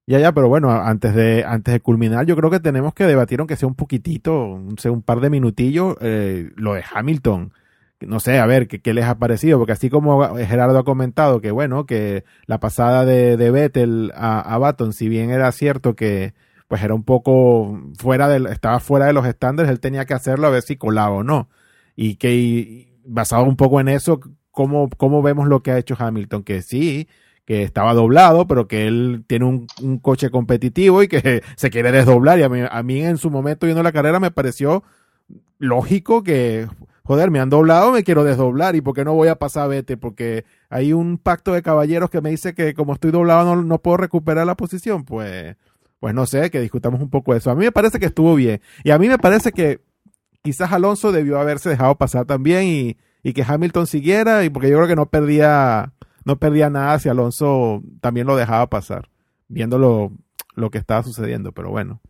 [0.07, 3.39] Ya, ya, pero bueno, antes de, antes de culminar, yo creo que tenemos que debatir,
[3.39, 7.53] aunque sea un poquitito, un par de minutillos, eh, lo de Hamilton.
[8.01, 9.59] No sé, a ver, ¿qué, les ha parecido?
[9.59, 14.41] Porque así como Gerardo ha comentado que, bueno, que la pasada de, de Vettel a,
[14.41, 16.33] a Baton, si bien era cierto que,
[16.67, 20.47] pues era un poco fuera del, estaba fuera de los estándares, él tenía que hacerlo
[20.47, 21.47] a ver si colaba o no
[21.95, 24.19] y que basado un poco en eso,
[24.51, 26.43] ¿cómo, cómo vemos lo que ha hecho Hamilton?
[26.43, 27.07] Que sí,
[27.45, 29.67] que estaba doblado, pero que él tiene un,
[29.99, 32.39] coche competitivo y que se quiere desdoblar.
[32.39, 34.83] Y a mí, a mí en su momento viendo la carrera me pareció
[35.59, 36.67] lógico que,
[37.03, 39.67] joder, me han doblado, me quiero desdoblar y por qué no voy a pasar a
[39.67, 43.61] Vete, porque hay un pacto de caballeros que me dice que como estoy doblado no,
[43.61, 45.55] no puedo recuperar la posición, pues,
[45.99, 47.51] pues no sé, que discutamos un poco eso.
[47.51, 49.81] A mí me parece que estuvo bien y a mí me parece que
[50.43, 54.75] quizás Alonso debió haberse dejado pasar también y, y, que Hamilton siguiera, y porque yo
[54.77, 55.93] creo que no perdía,
[56.25, 59.09] no perdía nada si Alonso también lo dejaba pasar,
[59.47, 60.11] viendo lo,
[60.55, 62.01] lo que estaba sucediendo, pero bueno,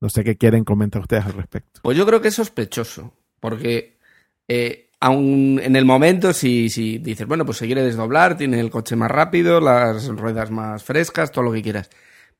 [0.00, 1.80] no sé qué quieren comentar ustedes al respecto.
[1.82, 3.98] Pues yo creo que es sospechoso, porque
[4.48, 8.70] eh, aún en el momento, si, si dices, bueno, pues se quiere desdoblar, tiene el
[8.70, 11.90] coche más rápido, las ruedas más frescas, todo lo que quieras.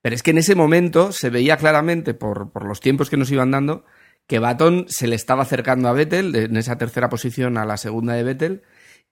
[0.01, 3.31] Pero es que en ese momento se veía claramente por, por los tiempos que nos
[3.31, 3.85] iban dando
[4.27, 8.15] que Baton se le estaba acercando a Vettel en esa tercera posición a la segunda
[8.15, 8.63] de Vettel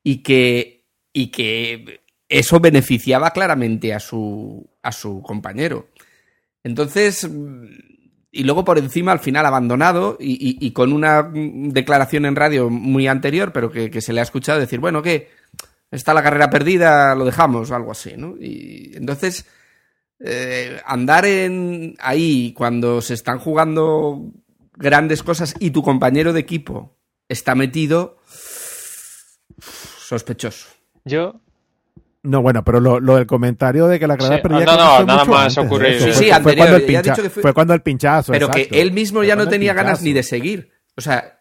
[0.02, 5.88] y que, y que eso beneficiaba claramente a su, a su compañero.
[6.64, 7.28] Entonces,
[8.34, 13.52] y luego por encima al final abandonado y, con una declaración en radio muy anterior,
[13.52, 15.28] pero que, se le ha escuchado decir, bueno, que
[15.90, 18.36] está la carrera perdida, lo dejamos, o algo así, ¿no?
[18.40, 19.44] Y entonces,
[20.18, 24.32] eh, andar en ahí cuando se están jugando
[24.82, 28.18] grandes cosas y tu compañero de equipo está metido,
[29.58, 30.68] sospechoso.
[31.04, 31.40] Yo
[32.24, 34.64] no, bueno, pero lo, del comentario de que la carrera perdida.
[34.64, 35.98] No, no, nada más ocurrió.
[35.98, 37.52] Sí, sí, fue, cuando el pincha, fue...
[37.52, 38.30] cuando el pinchazo.
[38.30, 40.70] Pero que él mismo ya no tenía ganas ni de seguir.
[40.96, 41.40] O sea,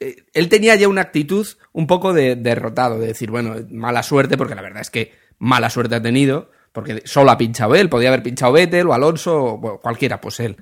[0.00, 4.36] eh, él tenía ya una actitud un poco de derrotado, de decir, bueno, mala suerte,
[4.36, 8.08] porque la verdad es que mala suerte ha tenido, porque solo ha pinchado él, podía
[8.08, 10.56] haber pinchado Vettel o Alonso, o cualquiera, pues él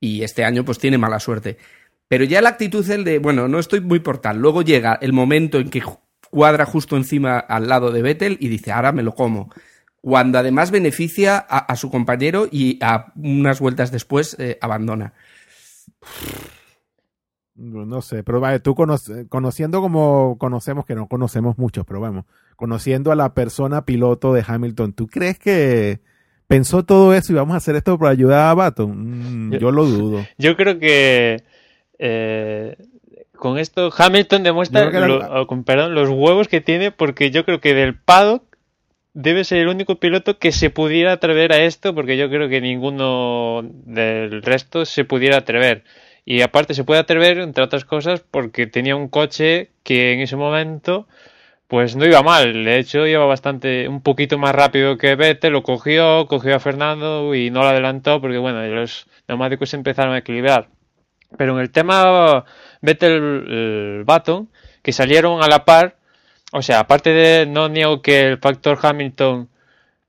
[0.00, 1.58] y este año pues tiene mala suerte.
[2.08, 4.38] Pero ya la actitud el de, bueno, no estoy muy por tal.
[4.38, 5.82] Luego llega el momento en que
[6.30, 9.50] cuadra justo encima al lado de Vettel y dice, ahora me lo como.
[10.00, 15.12] Cuando además beneficia a, su compañero y a unas vueltas después eh, abandona.
[17.54, 22.24] No sé, pero vale, tú conociendo como conocemos, que no conocemos mucho, pero vamos,
[22.56, 26.00] conociendo a la persona piloto de Hamilton, ¿tú crees que
[26.50, 29.50] pensó todo eso y vamos a hacer esto para ayudar a Baton.
[29.50, 30.26] Mm, yo, lo dudo.
[30.36, 31.44] Yo creo que
[31.96, 32.76] eh,
[33.36, 34.90] con esto Hamilton demuestra
[35.64, 38.42] perdón, los huevos que tiene porque yo creo que del paddock
[39.14, 42.60] debe ser el único piloto que se pudiera atrever a esto porque yo creo que
[42.60, 45.84] ninguno del resto se pudiera atrever.
[46.24, 50.34] Y aparte se puede atrever, entre otras cosas, porque tenía un coche que en ese
[50.34, 51.06] momento
[51.70, 52.64] pues no iba mal.
[52.64, 57.32] De hecho, iba bastante, un poquito más rápido que Vettel, lo cogió, cogió a Fernando
[57.32, 60.68] y no lo adelantó porque, bueno, los neumáticos empezaron a equilibrar.
[61.38, 62.44] Pero en el tema
[62.82, 64.50] Vettel-Baton,
[64.82, 65.96] que salieron a la par.
[66.50, 69.48] O sea, aparte de no niego que el factor Hamilton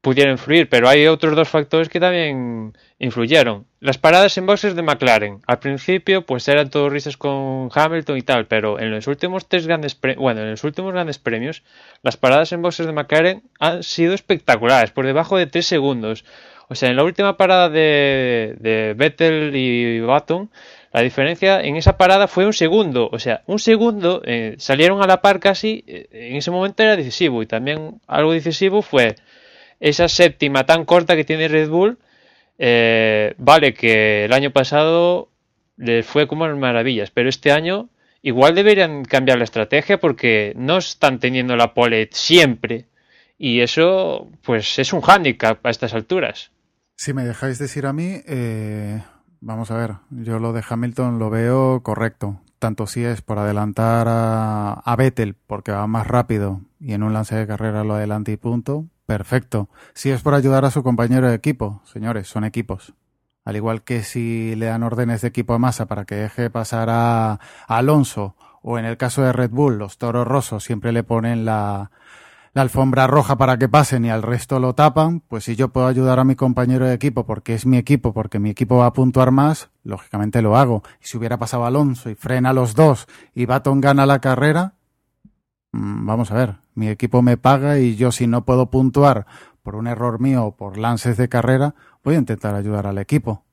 [0.02, 3.66] pudiera influir, pero hay otros dos factores que también influyeron.
[3.80, 5.42] Las paradas en boxes de McLaren.
[5.46, 9.68] Al principio, pues eran todos risas con Hamilton y tal, pero en los últimos tres
[9.68, 11.64] grandes bueno, en los últimos grandes premios,
[12.02, 16.26] las paradas en boxes de McLaren han sido espectaculares, por debajo de tres segundos.
[16.68, 20.50] O sea, en la última parada de, de Vettel y Button,
[20.94, 23.10] la diferencia en esa parada fue un segundo.
[23.12, 25.84] O sea, un segundo eh, salieron a la par casi.
[25.88, 27.42] Eh, en ese momento era decisivo.
[27.42, 29.16] Y también algo decisivo fue
[29.82, 31.98] esa séptima tan corta que tiene Red Bull.
[32.58, 35.30] Eh, vale, que el año pasado
[35.76, 37.90] les fue como en maravillas, pero este año
[38.22, 42.86] igual deberían cambiar la estrategia porque no están teniendo la pole siempre.
[43.38, 46.52] Y eso, pues, es un hándicap a estas alturas.
[46.96, 49.02] Si me dejáis decir a mí, eh,
[49.40, 52.40] vamos a ver, yo lo de Hamilton lo veo correcto.
[52.60, 57.14] Tanto si es por adelantar a, a Vettel porque va más rápido y en un
[57.14, 59.70] lance de carrera lo adelante y punto, Perfecto.
[59.94, 62.94] Si es por ayudar a su compañero de equipo, señores, son equipos.
[63.44, 66.90] Al igual que si le dan órdenes de equipo a masa para que deje pasar
[66.90, 71.46] a, Alonso, o en el caso de Red Bull, los toros rosos siempre le ponen
[71.46, 71.90] la,
[72.54, 75.88] la alfombra roja para que pasen y al resto lo tapan, pues si yo puedo
[75.88, 78.94] ayudar a mi compañero de equipo porque es mi equipo, porque mi equipo va a
[78.94, 80.84] puntuar más, lógicamente lo hago.
[81.02, 84.76] Y si hubiera pasado Alonso y frena a los dos y Baton gana la carrera,
[85.72, 89.26] vamos a ver, mi equipo me paga y yo si no puedo puntuar
[89.64, 93.44] por un error mío o por lances de carrera, voy a intentar ayudar al equipo.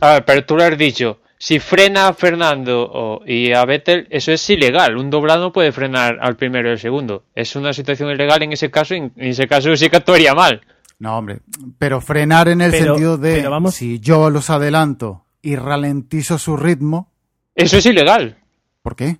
[0.00, 4.32] A ver, pero tú lo has dicho, si frena a Fernando y a Vettel, eso
[4.32, 4.96] es ilegal.
[4.96, 7.24] Un doblado no puede frenar al primero y al segundo.
[7.34, 10.60] Es una situación ilegal en ese caso, y en ese caso sí que actuaría mal.
[10.98, 11.40] No, hombre,
[11.78, 17.10] pero frenar en el sentido de si yo los adelanto y ralentizo su ritmo.
[17.56, 18.38] Eso es ilegal.
[18.82, 19.18] ¿Por qué?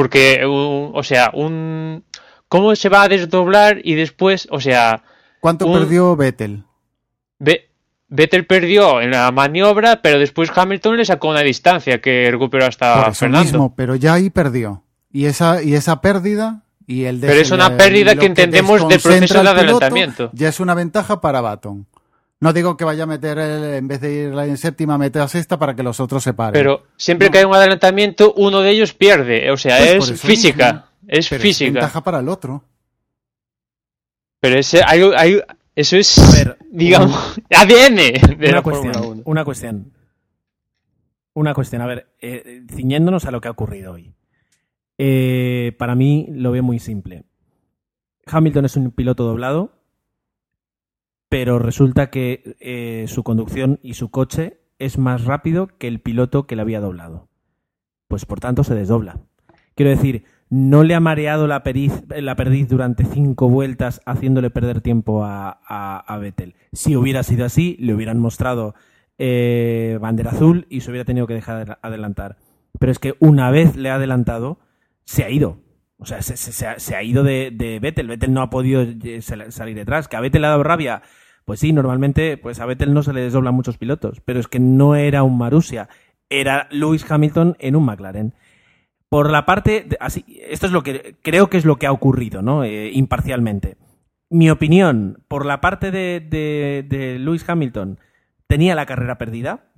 [0.00, 2.04] Porque, o sea, un...
[2.48, 5.02] ¿Cómo se va a desdoblar y después, o sea...
[5.40, 6.64] ¿Cuánto perdió Vettel?
[8.08, 12.94] Vettel perdió en la maniobra, pero después Hamilton le sacó una distancia que recuperó hasta
[12.94, 14.84] Por eso mismo, pero ya ahí perdió.
[15.12, 19.42] Y esa, y esa pérdida y el Pero es una pérdida que entendemos del proceso
[19.42, 20.30] de adelantamiento.
[20.32, 21.86] ya es una ventaja para Baton.
[22.40, 25.58] No digo que vaya a meter, en vez de ir en séptima, meter a sexta
[25.58, 26.54] para que los otros se paren.
[26.54, 29.50] Pero siempre que hay un adelantamiento, uno de ellos pierde.
[29.50, 30.86] O sea, pues es física.
[31.06, 31.68] Es física.
[31.68, 32.64] Es ventaja para el otro.
[34.40, 35.40] Pero ese, hay, hay,
[35.74, 36.18] eso es,
[36.70, 37.96] digamos, ADN
[38.38, 39.92] de una cuestión, Una cuestión.
[41.34, 41.82] Una cuestión.
[41.82, 44.14] A ver, eh, ciñéndonos a lo que ha ocurrido hoy.
[44.96, 47.24] Eh, para mí lo veo muy simple.
[48.24, 49.79] Hamilton es un piloto doblado
[51.30, 56.46] pero resulta que eh, su conducción y su coche es más rápido que el piloto
[56.46, 57.28] que le había doblado.
[58.08, 59.20] Pues por tanto se desdobla.
[59.76, 61.62] Quiero decir, no le ha mareado la,
[62.08, 66.56] la perdiz durante cinco vueltas haciéndole perder tiempo a, a, Vettel.
[66.72, 68.74] Si hubiera sido así, le hubieran mostrado
[69.16, 72.38] eh, bandera azul y se hubiera tenido que dejar de adelantar.
[72.80, 74.58] Pero es que una vez le ha adelantado,
[75.04, 75.60] se ha ido.
[75.98, 78.08] O sea, se, ha, ido de, de, Vettel.
[78.08, 80.08] Vettel no ha podido eh, salir detrás.
[80.08, 81.02] Que a Vettel le ha dado rabia.
[81.50, 84.20] Pues sí, normalmente pues a Vettel no se le desdoblan muchos pilotos.
[84.24, 85.88] Pero es que no era un Marussia.
[86.28, 88.34] Era Lewis Hamilton en un McLaren.
[89.08, 89.88] Por la parte.
[89.98, 92.62] así, esto es lo que creo que es lo que ha ocurrido, ¿no?
[92.62, 93.78] Eh, imparcialmente.
[94.28, 97.98] Mi opinión, por la parte de, de, de, Lewis Hamilton,
[98.46, 99.72] tenía la carrera perdida.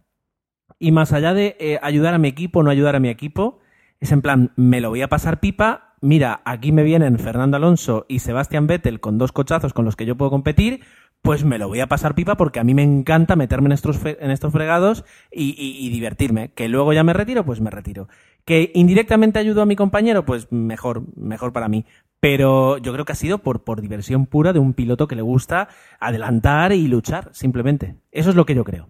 [0.79, 3.61] Y más allá de eh, ayudar a mi equipo o no ayudar a mi equipo,
[3.99, 8.05] es en plan, me lo voy a pasar pipa mira, aquí me vienen Fernando Alonso
[8.09, 10.83] y Sebastián Vettel con dos cochazos con los que yo puedo competir,
[11.23, 14.01] pues me lo voy a pasar pipa porque a mí me encanta meterme en estos,
[14.05, 16.51] en estos fregados y, divertirme.
[16.53, 18.09] Que luego ya me retiro, pues me retiro.
[18.45, 21.87] Que indirectamente ayudo a mi compañero, pues mejor, mejor para mí.
[22.19, 25.23] Pero yo creo que ha sido por, por diversión pura de un piloto que le
[25.23, 25.69] gusta
[26.01, 27.95] adelantar y luchar, simplemente.
[28.11, 28.89] Eso es lo que yo creo.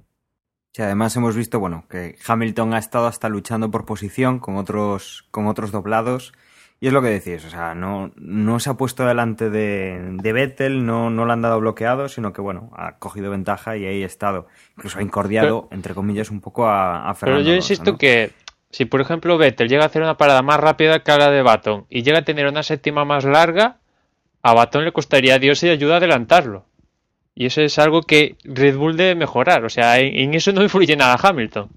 [0.74, 5.28] Y además hemos visto, bueno, que Hamilton ha estado hasta luchando por posición con otros,
[5.30, 6.32] con otros doblados
[6.82, 10.32] y es lo que decís, o sea, no, no se ha puesto delante de, de
[10.32, 14.02] Vettel, no, no le han dado bloqueado, sino que, bueno, ha cogido ventaja y ahí
[14.02, 14.48] ha estado.
[14.76, 17.44] Incluso ha incordiado, entre comillas, un poco a, a Fernando.
[17.44, 18.32] Pero yo insisto que
[18.72, 21.86] si, por ejemplo, Vettel llega a hacer una parada más rápida que la de Baton
[21.88, 23.76] y llega a tener una séptima más larga,
[24.42, 26.66] a Baton le costaría a Dios y ayuda a adelantarlo.
[27.36, 29.64] Y eso es algo que Red Bull debe mejorar.
[29.64, 31.70] O sea, en, en eso no influye nada Hamilton.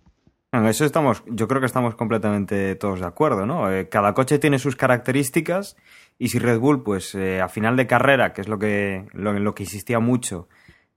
[0.58, 3.72] En eso estamos, yo creo que estamos completamente todos de acuerdo, ¿no?
[3.72, 5.76] Eh, cada coche tiene sus características
[6.18, 9.54] y si Red Bull, pues eh, a final de carrera, que es lo que, lo,
[9.54, 10.48] que insistía mucho,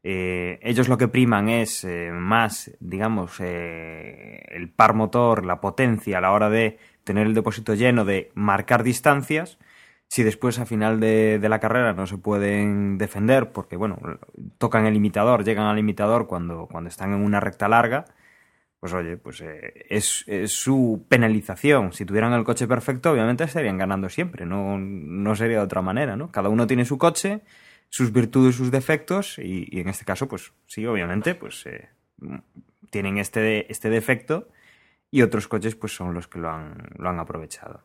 [0.04, 6.32] eh, ellos lo que priman es más, digamos, el par motor, la potencia a la
[6.32, 9.59] hora de tener el depósito lleno, de marcar distancias,
[10.09, 13.98] si después a final de, la carrera no se pueden defender porque, bueno,
[14.56, 18.06] tocan el limitador, llegan al limitador cuando, cuando están en una recta larga,
[18.81, 21.93] pues oye, pues eh, es, su penalización.
[21.93, 26.16] Si tuvieran el coche perfecto, obviamente estarían ganando siempre, no, no sería de otra manera,
[26.16, 26.31] ¿no?
[26.31, 27.41] Cada uno tiene su coche,
[27.89, 31.89] sus virtudes, sus defectos, y, en este caso, pues sí, obviamente, pues eh,
[32.91, 34.49] tienen este, este defecto
[35.11, 37.83] y otros coches pues son los que lo han, lo han aprovechado.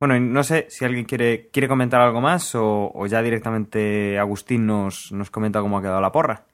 [0.00, 5.12] Bueno, no sé si alguien quiere, quiere comentar algo más o, ya directamente Agustín nos,
[5.12, 6.46] nos, comenta cómo ha quedado la porra.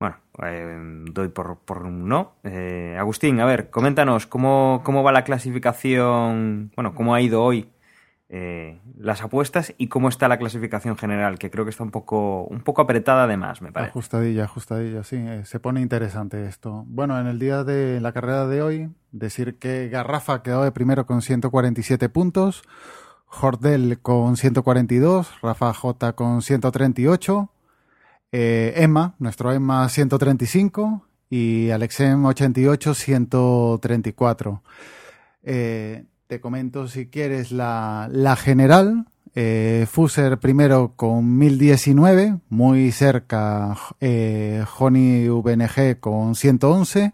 [0.00, 2.36] Bueno, eh, doy por, por no.
[2.44, 7.70] Eh, Agustín, a ver, coméntanos cómo, cómo va la clasificación, bueno, cómo ha ido hoy
[8.30, 12.44] eh, las apuestas y cómo está la clasificación general, que creo que está un poco,
[12.44, 13.90] un poco apretada además, me parece.
[13.90, 16.84] Ajustadilla, ajustadilla, sí, eh, se pone interesante esto.
[16.88, 21.06] Bueno, en el día de la carrera de hoy, decir que Garrafa quedó de primero
[21.06, 22.62] con 147 puntos,
[23.26, 27.50] Jordel con 142, Rafa J con 138,
[28.36, 34.62] eh, Emma, nuestro Emma 135 y Alexem 88, 134.
[35.44, 39.06] Eh, te comento si quieres la, la general.
[39.36, 47.12] Eh, Fuser primero con 1019, muy cerca eh, Joni VNG con 111.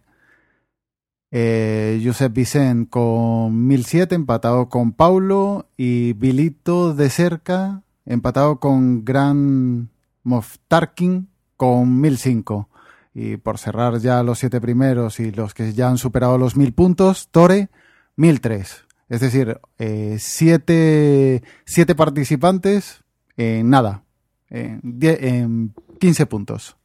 [1.32, 5.68] Eh, Josep Vicent con 1007, empatado con Paulo.
[5.76, 9.90] Y Bilito de cerca, empatado con Gran
[10.30, 12.68] Moftarkin con 1005.
[13.12, 16.72] Y por cerrar ya los siete primeros y los que ya han superado los 1000
[16.72, 17.68] puntos, Tore
[18.16, 18.86] 1003.
[19.08, 23.02] Es decir, eh, siete, siete, participantes
[23.36, 24.04] en nada,
[24.48, 26.76] en, 15 puntos.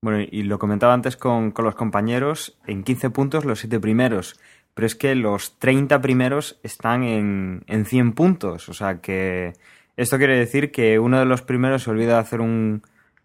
[0.00, 4.38] Bueno, y lo comentaba antes con, los compañeros, en 15 puntos los siete primeros,
[4.74, 9.54] pero es que los 30 primeros están en, en 100 puntos, o sea que
[10.02, 12.82] esto quiere decir que uno de los primeros se olvida de hacer un,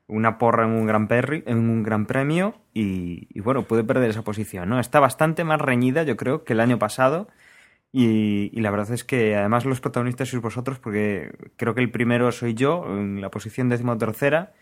[0.08, 4.24] una porra en un gran, en un gran premio y, y, bueno, puede perder esa
[4.24, 4.80] posición, ¿no?
[4.80, 7.28] Está bastante más reñida, yo creo, que el año pasado
[7.96, 12.32] y, la verdad es que además los protagonistas sois vosotros, porque creo que el primero
[12.32, 14.54] soy yo, en la posición decimotercera,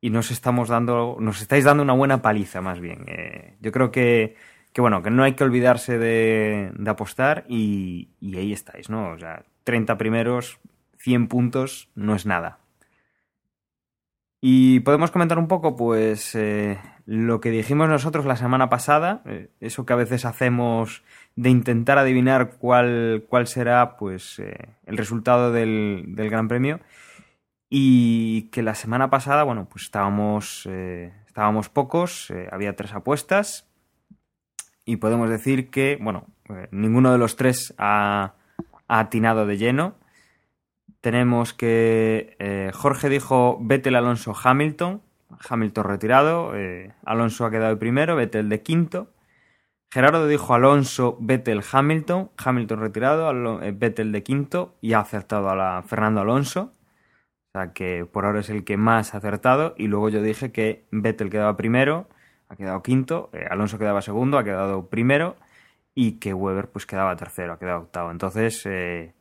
[0.00, 3.04] y nos estamos dando, nos estáis dando una buena paliza más bien.
[3.08, 4.36] Eh, yo creo que,
[4.74, 9.12] que, bueno, que no hay que olvidarse de, apostar y, ahí estáis, ¿no?
[9.12, 10.58] O sea, 30 primeros,
[10.98, 12.58] 100 puntos, no es nada.
[14.40, 19.50] Y podemos comentar un poco, pues, eh, lo que dijimos nosotros la semana pasada, eh,
[19.60, 21.02] eso que a veces hacemos
[21.36, 26.80] de intentar adivinar cuál, cuál será pues eh, el resultado del, del, Gran Premio
[27.68, 30.68] y que la semana pasada, bueno, pues estábamos,
[31.26, 33.66] estábamos pocos, había tres apuestas
[34.84, 36.26] y podemos decir que, bueno,
[36.70, 38.34] ninguno de los tres ha,
[38.88, 39.96] atinado de lleno.
[41.06, 45.02] Tenemos que Jorge dijo Vettel, Alonso, Hamilton,
[45.48, 46.52] Hamilton retirado,
[47.04, 49.12] Alonso ha quedado de primero, Vettel de quinto.
[49.90, 55.56] Gerardo dijo Alonso, Vettel, Hamilton, Hamilton retirado, eh, Vettel de quinto y ha acertado a
[55.56, 56.72] la Fernando Alonso.
[57.48, 59.74] O sea que por ahora es el que más ha acertado.
[59.78, 62.08] Y luego yo dije que Vettel quedaba primero,
[62.48, 65.36] ha quedado quinto, eh, Alonso quedaba segundo, ha quedado primero
[65.94, 68.10] y que Weber pues quedaba tercero, ha quedado octavo.
[68.10, 69.14] Entonces eh,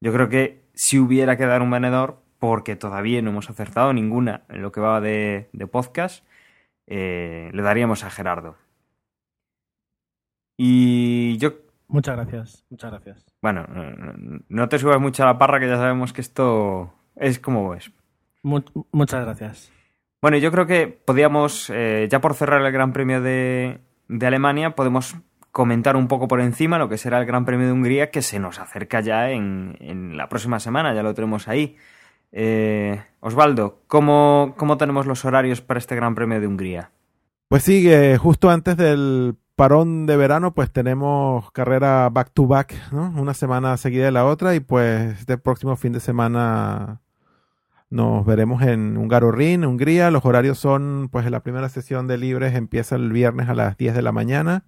[0.00, 4.42] yo creo que si hubiera que dar un venedor, porque todavía no hemos acertado ninguna
[4.48, 6.24] en lo que va de, podcast,
[6.86, 8.56] le daríamos a Gerardo.
[10.56, 11.54] Y yo...
[11.88, 13.24] Muchas gracias, muchas gracias.
[13.40, 13.66] Bueno,
[14.48, 17.92] no te subas mucho a la parra que ya sabemos que esto es como es.
[18.42, 19.72] muchas gracias.
[20.24, 24.74] Bueno, yo creo que podíamos, eh, ya por cerrar el Gran Premio de, de, Alemania,
[24.74, 25.16] podemos
[25.54, 28.40] comentar un poco por encima lo que será el Gran Premio de Hungría, que se
[28.40, 31.76] nos acerca ya en, en la próxima semana, ya lo tenemos ahí.
[32.32, 36.90] Eh, Osvaldo, ¿cómo, ¿cómo tenemos los horarios para este Gran Premio de Hungría?
[37.46, 37.88] Pues sí,
[38.18, 43.14] justo antes del parón de verano, pues tenemos carrera back to back, ¿no?
[43.16, 47.00] Una semana seguida de la otra y pues este próximo fin de semana
[47.90, 50.10] nos veremos en Hungaroring, Hungría.
[50.10, 53.94] Los horarios son, pues la primera sesión de libres empieza el viernes a las 10
[53.94, 54.64] de la mañana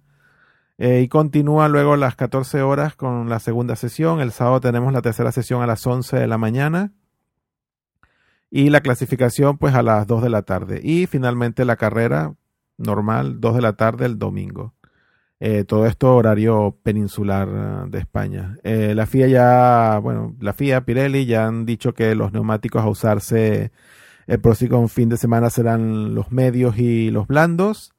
[0.77, 4.19] eh, y continúa luego las 14 horas con la segunda sesión.
[4.19, 6.93] El sábado tenemos la tercera sesión a las 11 de la mañana
[8.51, 10.79] y la clasificación pues a las 2 de la tarde.
[10.83, 12.35] Y finalmente la carrera
[12.77, 14.75] normal, 2 de la tarde el domingo.
[15.39, 18.57] Eh, todo esto horario peninsular eh, de España.
[18.63, 23.71] La FIA ya, bueno, la FIA, Pirelli ya han dicho que los neumáticos a usarse
[24.27, 27.93] el próximo fin de semana serán los medios y los blandos.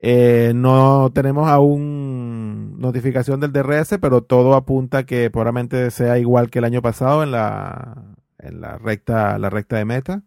[0.00, 6.58] Eh, no tenemos aún notificación del DRS, pero todo apunta que probablemente sea igual que
[6.60, 10.22] el año pasado en la, en la recta, la recta de meta.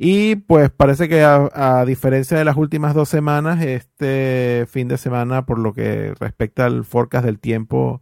[0.00, 5.44] Y pues parece que a, diferencia de las últimas dos semanas, este fin de semana,
[5.44, 8.00] por lo que respecta al forecast del tiempo,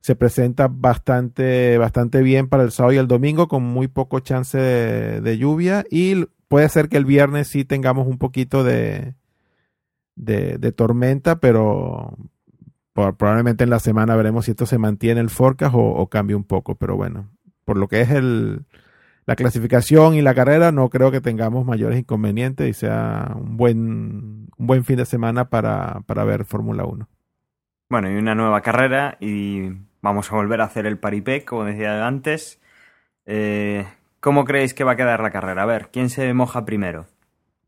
[0.00, 4.58] se presenta bastante, bastante bien para el sábado y el domingo, con muy poco chance
[4.58, 5.84] de, lluvia.
[5.90, 9.14] Y puede ser que el viernes sí tengamos un poquito de,
[10.20, 12.16] de, tormenta, pero
[12.92, 16.74] probablemente en la semana veremos si esto se mantiene el forecast o, cambia un poco.
[16.74, 17.30] Pero bueno,
[17.64, 18.64] por lo que es el,
[19.26, 24.48] la clasificación y la carrera, no creo que tengamos mayores inconvenientes y sea un buen,
[24.56, 27.08] un buen fin de semana para, para ver Fórmula 1.
[27.88, 29.68] Bueno, y una nueva carrera y
[30.00, 32.60] vamos a volver a hacer el paripé, como decía antes.
[33.26, 33.86] Eh,
[34.20, 35.62] ¿Cómo creéis que va a quedar la carrera?
[35.62, 37.06] A ver, ¿quién se moja primero?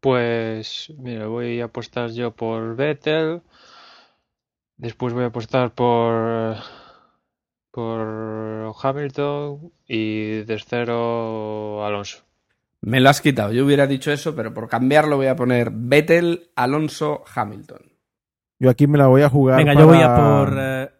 [0.02, 3.40] Pues, mira, voy a apostar yo por Vettel.
[4.76, 6.56] Después voy a apostar por
[7.70, 12.24] por Hamilton y tercero Alonso.
[12.80, 13.52] Me lo has quitado.
[13.52, 17.92] Yo hubiera dicho eso, pero por cambiarlo voy a poner Vettel, Alonso, Hamilton.
[18.58, 19.58] Yo aquí me la voy a jugar.
[19.58, 20.56] Venga, yo voy a por.
[20.58, 20.90] Eh,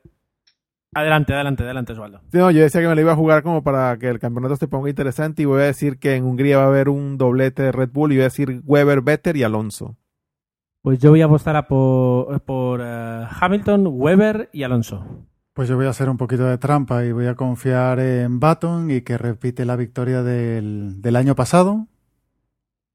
[0.94, 2.20] adelante, adelante, adelante, Osvaldo.
[2.32, 4.68] No, yo decía que me la iba a jugar como para que el campeonato se
[4.68, 7.72] ponga interesante y voy a decir que en Hungría va a haber un doblete de
[7.72, 9.96] Red Bull y voy a decir Weber, Vettel y Alonso.
[10.82, 15.26] Pues yo voy a apostar por, por eh, Hamilton, Weber y Alonso.
[15.52, 18.90] Pues yo voy a hacer un poquito de trampa y voy a confiar en Baton
[18.90, 21.86] y que repite la victoria del, del año pasado.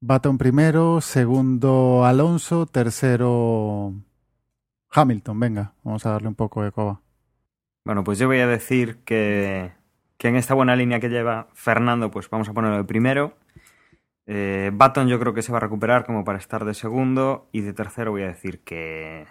[0.00, 3.94] Baton primero, segundo Alonso, tercero
[4.90, 5.40] Hamilton.
[5.40, 7.00] Venga, vamos a darle un poco de coba.
[7.88, 9.72] Bueno, pues yo voy a decir que,
[10.18, 13.32] que en esta buena línea que lleva Fernando, pues vamos a ponerlo de primero.
[14.26, 17.48] Eh, Baton yo creo que se va a recuperar como para estar de segundo.
[17.50, 19.26] Y de tercero voy a decir que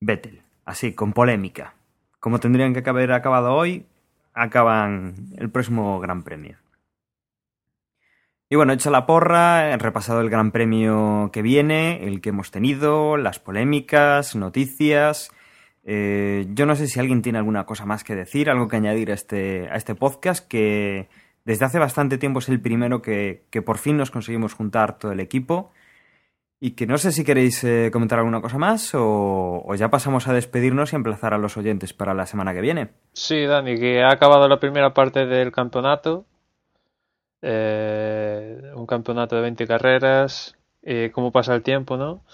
[0.00, 0.42] Vettel.
[0.66, 1.74] Así, con polémica
[2.20, 3.86] como tendrían que haber acabado hoy,
[4.34, 6.58] acaban el próximo Gran Premio.
[8.48, 12.52] Y bueno, hecho la porra, he repasado el Gran Premio que viene, el que hemos
[12.52, 15.32] tenido, las polémicas, noticias.
[15.90, 19.10] Eh, yo no sé si alguien tiene alguna cosa más que decir, algo que añadir
[19.10, 21.08] a este, a este podcast, que
[21.46, 25.12] desde hace bastante tiempo es el primero que, que por fin nos conseguimos juntar todo
[25.12, 25.72] el equipo.
[26.60, 30.32] Y que no sé si queréis eh, comentar alguna cosa más o, ya pasamos a
[30.32, 32.88] despedirnos y emplazar a los oyentes para la semana que viene.
[33.12, 36.26] Sí, Dani, que ha acabado la primera parte del campeonato.
[37.42, 40.56] Eh, un campeonato de 20 carreras.
[40.82, 42.24] Eh, cómo pasa el tiempo, ¿no?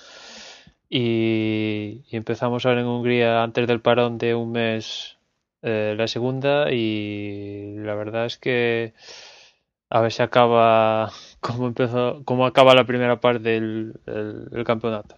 [0.97, 5.19] Y, y, empezamos ahora en Hungría antes del parón de un mes
[5.63, 8.93] la segunda y la verdad es que
[9.95, 13.95] a ver si acaba como empezó, como acaba la primera parte del,
[14.67, 15.17] campeonato.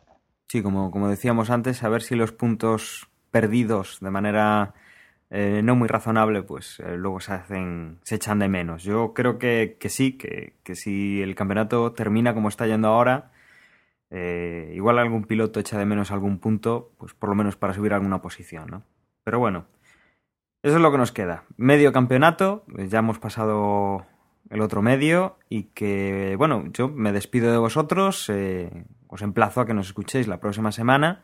[0.48, 4.74] Sí, como, como decíamos antes, a ver si los puntos perdidos de manera
[5.30, 8.84] eh, no muy razonable, pues eh, luego se hacen, se echan de menos.
[8.84, 13.32] Yo creo que, que sí, que, que, si el campeonato termina como está yendo ahora,
[14.18, 17.92] eh, igual algún piloto echa de menos algún punto, pues por lo menos para subir
[17.92, 18.82] alguna posición, ¿no?
[19.24, 19.66] Pero bueno,
[20.62, 21.44] eso es lo que nos queda.
[21.58, 24.06] Medio campeonato, ya hemos pasado
[24.48, 29.66] el otro medio y que, bueno, yo me despido de vosotros, eh, os emplazo a
[29.66, 31.22] que nos escuchéis la próxima semana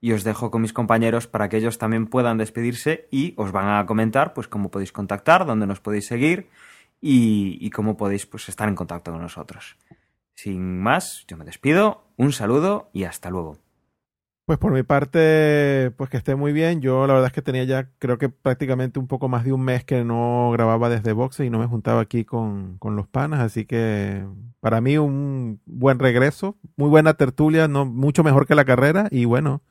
[0.00, 3.68] y os dejo con mis compañeros para que ellos también puedan despedirse y os van
[3.68, 6.48] a comentar pues cómo podéis contactar, dónde nos podéis seguir
[7.00, 9.76] y, y cómo podéis pues estar en contacto con nosotros.
[10.42, 13.58] Sin más, yo me despido, un saludo y hasta luego.
[14.44, 16.80] Pues por mi parte, pues que esté muy bien.
[16.80, 19.62] Yo la verdad es que tenía ya, creo que prácticamente un poco más de un
[19.62, 23.38] mes que no grababa desde Boxe y no me juntaba aquí con, con los panas,
[23.38, 24.26] así que
[24.58, 29.26] para mí un buen regreso, muy buena tertulia, no mucho mejor que la carrera y
[29.26, 29.62] bueno,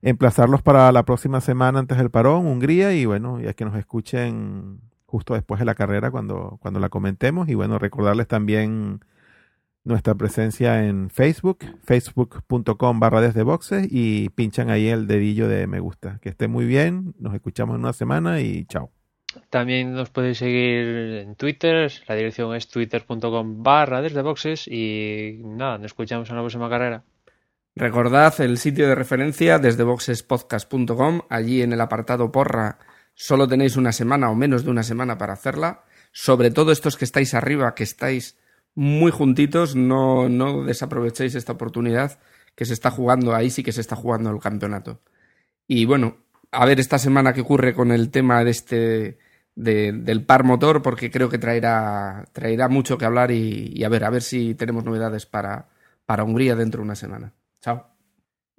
[0.00, 4.80] emplazarlos para la próxima semana antes del parón, Hungría y bueno, ya que nos escuchen
[5.04, 9.00] justo después de la carrera cuando, cuando la comentemos y bueno, recordarles también
[9.84, 15.80] nuestra presencia en Facebook, facebook.com barra desde boxes y pinchan ahí el dedillo de me
[15.80, 16.18] gusta.
[16.20, 18.90] Que esté muy bien, nos escuchamos en una semana y chao.
[19.50, 20.86] También nos podéis seguir
[21.22, 26.42] en Twitter, la dirección es twitter.com barra desde boxes y nada, nos escuchamos en la
[26.42, 27.04] próxima carrera.
[27.76, 32.78] Recordad el sitio de referencia desde boxespodcast.com, allí en el apartado porra
[33.14, 35.84] solo tenéis una semana o menos de una semana para hacerla.
[36.12, 38.36] Sobre todo estos que estáis arriba, que estáis
[38.78, 42.20] muy juntitos, no, no desaprovechéis esta oportunidad
[42.54, 45.00] que se está jugando, ahí sí que se está jugando el campeonato.
[45.66, 46.18] Y bueno,
[46.52, 49.18] a ver esta semana qué ocurre con el tema de este
[49.56, 54.04] del par motor, porque creo que traerá, traerá mucho que hablar y, y, a ver,
[54.04, 55.68] a ver si tenemos novedades para,
[56.06, 57.32] para Hungría dentro de una semana.
[57.60, 57.97] Chao.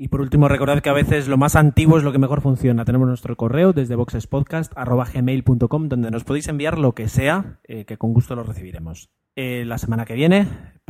[0.02, 2.86] Y por último, recordad que a veces lo más antiguo es lo que mejor funciona.
[2.86, 8.14] Tenemos nuestro correo desde boxespodcast.gmail.com donde nos podéis enviar lo que sea, eh, que con
[8.14, 9.10] gusto lo recibiremos.
[9.36, 10.47] Eh, la semana que viene,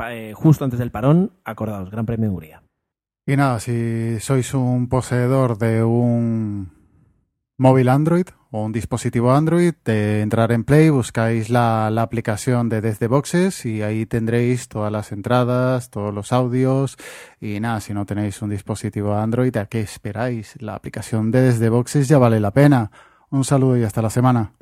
[0.08, 2.62] eh, justo antes del parón, acordaos, Gran Premio de Hungría.
[3.26, 6.79] Y nada, si sois un poseedor de un
[7.60, 12.80] móvil Android o un dispositivo Android, de entrar en Play, buscáis la, la, aplicación de
[12.80, 16.96] Desde Boxes y ahí tendréis todas las entradas, todos los audios
[17.38, 20.54] y nada, si no tenéis un dispositivo Android, ¿a qué esperáis?
[20.60, 22.90] La aplicación de Desde Boxes ya vale la pena.
[23.28, 24.52] Un saludo y hasta la semana.